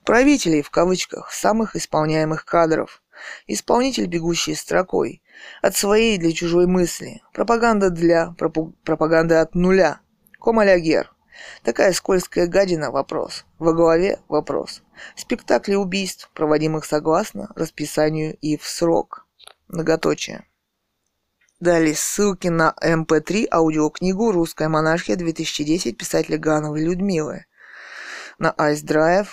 правителей, 0.05 0.63
в 0.63 0.71
кавычках, 0.71 1.33
самых 1.33 1.77
исполняемых 1.77 2.45
кадров, 2.45 3.03
исполнитель, 3.47 4.07
бегущий 4.07 4.55
строкой, 4.55 5.23
от 5.61 5.77
своей 5.77 6.17
для 6.17 6.33
чужой 6.33 6.67
мысли, 6.67 7.23
пропаганда 7.33 7.91
для, 7.91 8.35
пропаганда 8.85 9.41
от 9.41 9.55
нуля, 9.55 10.01
комалягер, 10.41 11.13
Такая 11.63 11.93
скользкая 11.93 12.47
гадина– 12.47 12.91
вопрос. 12.93 13.45
Во 13.59 13.73
главе– 13.73 14.21
вопрос. 14.29 14.83
Спектакли 15.17 15.75
убийств, 15.75 16.31
проводимых 16.35 16.85
согласно 16.85 17.51
расписанию 17.55 18.37
и 18.41 18.57
в 18.57 18.67
срок. 18.67 19.27
Многоточие. 19.69 20.45
Далее 21.61 21.95
ссылки 21.95 22.49
на 22.49 22.75
mp3 22.83 23.43
эм 23.43 23.49
аудиокнигу 23.53 24.33
«Русская 24.33 24.69
монархия 24.69 25.17
2010» 25.17 25.93
писателя 25.93 26.39
Гановой 26.39 26.83
Людмилы, 26.85 27.45
на 28.39 28.55
Ice 28.59 28.83
Drive, 28.83 29.29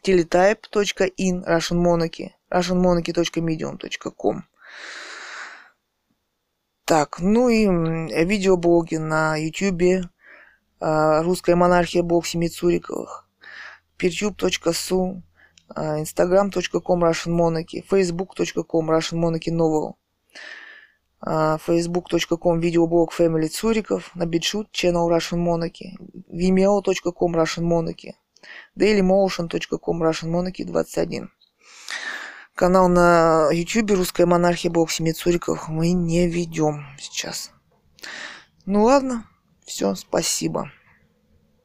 teletype.in 0.05 1.45
Russian 1.45 1.83
Monarchy, 1.83 2.33
russianmonarchy.medium.com. 2.51 4.45
Так, 6.89 7.19
ну 7.21 7.51
и 7.51 7.67
видеоблоги 8.25 8.97
на 8.97 9.37
ютюбе, 9.37 10.05
русская 10.81 11.55
монархия 11.55 12.03
блог 12.03 12.27
Семи 12.27 12.49
Цуриковых, 12.49 13.29
peertube.su, 13.99 15.21
instagram.com 15.77 17.05
Russian 17.05 17.33
Monarchy, 17.37 17.85
facebook.com 17.87 18.91
Russian 18.91 19.19
Monarchy 19.19 19.51
Novel, 19.51 19.97
facebook.com 21.21 22.59
видеоблог 22.59 23.13
Family 23.13 23.49
Цуриков, 23.49 24.11
на 24.15 24.23
BitChute 24.23 24.71
channel 24.73 25.11
Russian 25.11 25.45
Monarchy, 25.47 25.95
vimeo.com 26.33 27.35
Russian 27.35 27.65
Monarchy, 27.65 28.15
dailymotion.com 28.75 30.03
Russian 30.03 30.31
Monarchy 30.31 30.65
21. 30.65 31.29
Канал 32.59 32.89
на 32.89 33.51
YouTube 33.53 33.93
«Русская 33.93 34.27
монархия» 34.27 34.69
Бог 34.69 34.91
Семи 34.91 35.13
Цуриков 35.13 35.69
мы 35.69 35.93
не 35.93 36.27
ведем 36.27 36.87
сейчас. 36.99 37.53
Ну 38.67 38.83
ладно, 38.83 39.25
все, 39.65 39.95
спасибо. 39.95 40.73